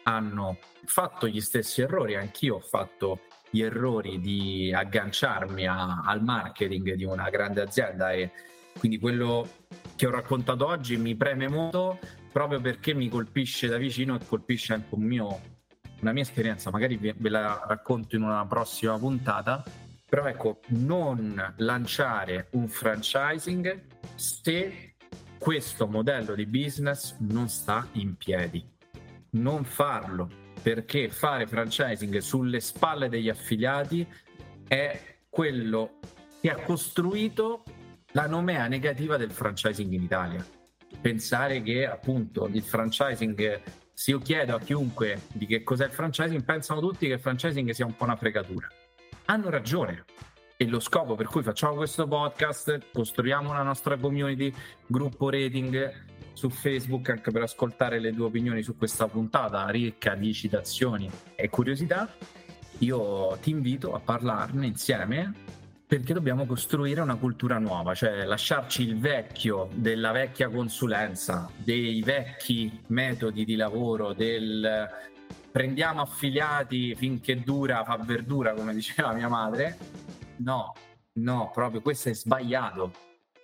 hanno 0.04 0.58
fatto 0.84 1.26
gli 1.26 1.40
stessi 1.40 1.80
errori, 1.80 2.16
anch'io 2.16 2.56
ho 2.56 2.60
fatto 2.60 3.20
gli 3.50 3.62
errori 3.62 4.20
di 4.20 4.72
agganciarmi 4.74 5.66
a, 5.66 6.02
al 6.04 6.22
marketing 6.22 6.94
di 6.94 7.04
una 7.04 7.28
grande 7.30 7.60
azienda 7.60 8.12
e 8.12 8.30
quindi 8.78 8.98
quello 8.98 9.46
che 9.96 10.06
ho 10.06 10.10
raccontato 10.10 10.66
oggi 10.66 10.96
mi 10.96 11.14
preme 11.14 11.48
molto 11.48 11.98
proprio 12.32 12.60
perché 12.60 12.94
mi 12.94 13.08
colpisce 13.08 13.68
da 13.68 13.76
vicino 13.76 14.16
e 14.16 14.26
colpisce 14.26 14.72
anche 14.72 14.94
un 14.94 15.02
mio, 15.02 15.40
una 16.02 16.12
mia 16.12 16.22
esperienza, 16.22 16.70
magari 16.70 16.96
ve 16.96 17.28
la 17.28 17.64
racconto 17.66 18.16
in 18.16 18.22
una 18.22 18.44
prossima 18.44 18.98
puntata, 18.98 19.64
però 20.08 20.26
ecco, 20.26 20.60
non 20.68 21.54
lanciare 21.58 22.48
un 22.50 22.68
franchising 22.68 23.80
se 24.16 24.94
questo 25.38 25.86
modello 25.86 26.34
di 26.34 26.44
business 26.44 27.16
non 27.20 27.48
sta 27.48 27.88
in 27.92 28.16
piedi. 28.16 28.64
Non 29.30 29.64
farlo 29.64 30.28
perché 30.60 31.08
fare 31.08 31.46
franchising 31.46 32.18
sulle 32.18 32.60
spalle 32.60 33.08
degli 33.08 33.28
affiliati 33.28 34.06
è 34.68 35.16
quello 35.28 35.98
che 36.40 36.50
ha 36.50 36.56
costruito 36.56 37.62
la 38.12 38.26
nomea 38.26 38.66
negativa 38.66 39.16
del 39.16 39.30
franchising 39.30 39.92
in 39.92 40.02
Italia. 40.02 40.44
Pensare 41.00 41.62
che 41.62 41.86
appunto 41.86 42.48
il 42.48 42.62
franchising, 42.62 43.60
se 44.02 44.10
io 44.10 44.18
chiedo 44.18 44.56
a 44.56 44.58
chiunque 44.58 45.28
di 45.32 45.46
che 45.46 45.62
cos'è 45.62 45.84
il 45.84 45.92
franchising, 45.92 46.42
pensano 46.42 46.80
tutti 46.80 47.06
che 47.06 47.12
il 47.12 47.20
franchising 47.20 47.70
sia 47.70 47.86
un 47.86 47.94
po' 47.94 48.02
una 48.02 48.16
fregatura. 48.16 48.66
Hanno 49.26 49.48
ragione. 49.48 50.06
E 50.56 50.66
lo 50.66 50.80
scopo 50.80 51.14
per 51.14 51.26
cui 51.26 51.44
facciamo 51.44 51.76
questo 51.76 52.08
podcast, 52.08 52.90
costruiamo 52.92 53.52
la 53.52 53.62
nostra 53.62 53.96
community, 53.96 54.52
gruppo 54.88 55.30
rating 55.30 56.04
su 56.32 56.50
Facebook 56.50 57.10
anche 57.10 57.30
per 57.30 57.42
ascoltare 57.42 58.00
le 58.00 58.12
tue 58.12 58.24
opinioni 58.24 58.64
su 58.64 58.76
questa 58.76 59.06
puntata 59.06 59.68
ricca 59.68 60.16
di 60.16 60.34
citazioni 60.34 61.08
e 61.36 61.48
curiosità. 61.48 62.12
Io 62.78 63.38
ti 63.40 63.50
invito 63.50 63.94
a 63.94 64.00
parlarne 64.00 64.66
insieme 64.66 65.32
perché 65.92 66.14
dobbiamo 66.14 66.46
costruire 66.46 67.02
una 67.02 67.16
cultura 67.16 67.58
nuova, 67.58 67.94
cioè 67.94 68.24
lasciarci 68.24 68.80
il 68.80 68.98
vecchio 68.98 69.68
della 69.74 70.10
vecchia 70.10 70.48
consulenza, 70.48 71.50
dei 71.54 72.00
vecchi 72.00 72.80
metodi 72.86 73.44
di 73.44 73.56
lavoro, 73.56 74.14
del 74.14 74.88
prendiamo 75.50 76.00
affiliati 76.00 76.94
finché 76.94 77.42
dura, 77.42 77.84
fa 77.84 77.98
verdura, 77.98 78.54
come 78.54 78.72
diceva 78.72 79.12
mia 79.12 79.28
madre. 79.28 79.76
No, 80.38 80.72
no, 81.16 81.50
proprio 81.52 81.82
questo 81.82 82.08
è 82.08 82.14
sbagliato. 82.14 82.94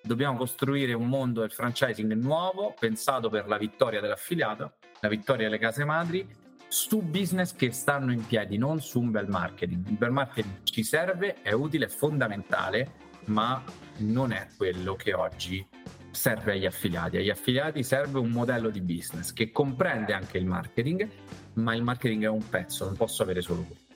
Dobbiamo 0.03 0.39
costruire 0.39 0.95
un 0.95 1.07
mondo 1.07 1.43
del 1.43 1.53
franchising 1.53 2.15
nuovo, 2.15 2.75
pensato 2.81 3.29
per 3.29 3.47
la 3.47 3.59
vittoria 3.59 4.01
dell'affiliato, 4.01 4.77
la 5.01 5.09
vittoria 5.09 5.51
delle 5.51 5.59
case 5.59 5.85
madri 5.85 6.27
su 6.69 7.01
business 7.01 7.55
che 7.55 7.73
stanno 7.73 8.13
in 8.13 8.25
piedi, 8.27 8.59
non 8.59 8.81
su 8.81 9.01
un 9.01 9.11
bel 9.11 9.29
marketing. 9.29 9.89
Il 9.89 9.97
bel 9.97 10.11
marketing 10.11 10.63
ci 10.65 10.83
serve, 10.83 11.41
è 11.43 11.53
utile, 11.53 11.87
è 11.87 11.89
fondamentale, 11.89 13.07
ma 13.27 13.63
non 13.99 14.33
è 14.33 14.49
quello 14.57 14.95
che 14.95 15.15
oggi 15.15 15.67
serve 16.11 16.53
agli 16.53 16.67
affiliati. 16.67 17.17
Agli 17.17 17.31
affiliati 17.31 17.83
serve 17.83 18.19
un 18.19 18.31
modello 18.31 18.71
di 18.71 18.81
business 18.81 19.33
che 19.33 19.51
comprende 19.51 20.13
anche 20.13 20.39
il 20.39 20.47
marketing, 20.47 21.09
ma 21.55 21.75
il 21.75 21.83
marketing 21.83 22.25
è 22.25 22.29
un 22.29 22.47
pezzo, 22.49 22.85
non 22.85 22.97
posso 22.97 23.23
avere 23.23 23.41
solo 23.41 23.63
quello. 23.63 23.87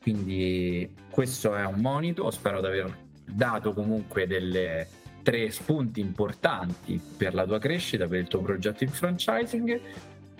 Quindi 0.00 0.94
questo 1.10 1.54
è 1.54 1.64
un 1.64 1.80
monito, 1.80 2.30
spero 2.30 2.60
di 2.60 2.66
aver 2.66 2.98
dato 3.24 3.72
comunque 3.72 4.26
delle 4.26 4.86
tre 5.22 5.50
spunti 5.50 6.00
importanti 6.00 7.00
per 7.16 7.32
la 7.32 7.46
tua 7.46 7.58
crescita, 7.58 8.06
per 8.06 8.20
il 8.20 8.28
tuo 8.28 8.42
progetto 8.42 8.84
in 8.84 8.90
franchising 8.90 9.80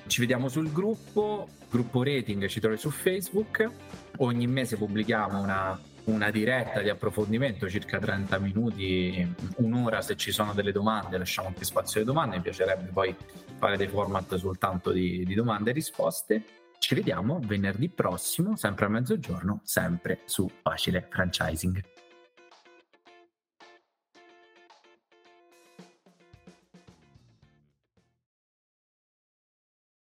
ci 0.06 0.20
vediamo 0.20 0.48
sul 0.48 0.70
gruppo, 0.70 1.48
gruppo 1.70 2.02
rating 2.02 2.46
ci 2.46 2.60
trovi 2.60 2.76
su 2.76 2.90
Facebook, 2.90 3.70
ogni 4.18 4.46
mese 4.46 4.76
pubblichiamo 4.76 5.40
una, 5.40 5.78
una 6.04 6.30
diretta 6.30 6.80
di 6.80 6.88
approfondimento, 6.88 7.68
circa 7.68 7.98
30 7.98 8.38
minuti, 8.38 9.34
un'ora 9.56 10.02
se 10.02 10.16
ci 10.16 10.30
sono 10.30 10.52
delle 10.52 10.72
domande, 10.72 11.18
lasciamo 11.18 11.48
anche 11.48 11.64
spazio 11.64 12.00
alle 12.00 12.08
domande, 12.08 12.36
mi 12.36 12.42
piacerebbe 12.42 12.90
poi 12.92 13.14
fare 13.58 13.76
dei 13.76 13.88
format 13.88 14.34
soltanto 14.36 14.90
di, 14.90 15.24
di 15.24 15.34
domande 15.34 15.70
e 15.70 15.72
risposte. 15.72 16.44
Ci 16.78 16.94
vediamo 16.94 17.40
venerdì 17.42 17.88
prossimo, 17.88 18.56
sempre 18.56 18.84
a 18.84 18.88
mezzogiorno, 18.88 19.60
sempre 19.64 20.20
su 20.26 20.50
Facile 20.62 21.06
Franchising. 21.10 21.93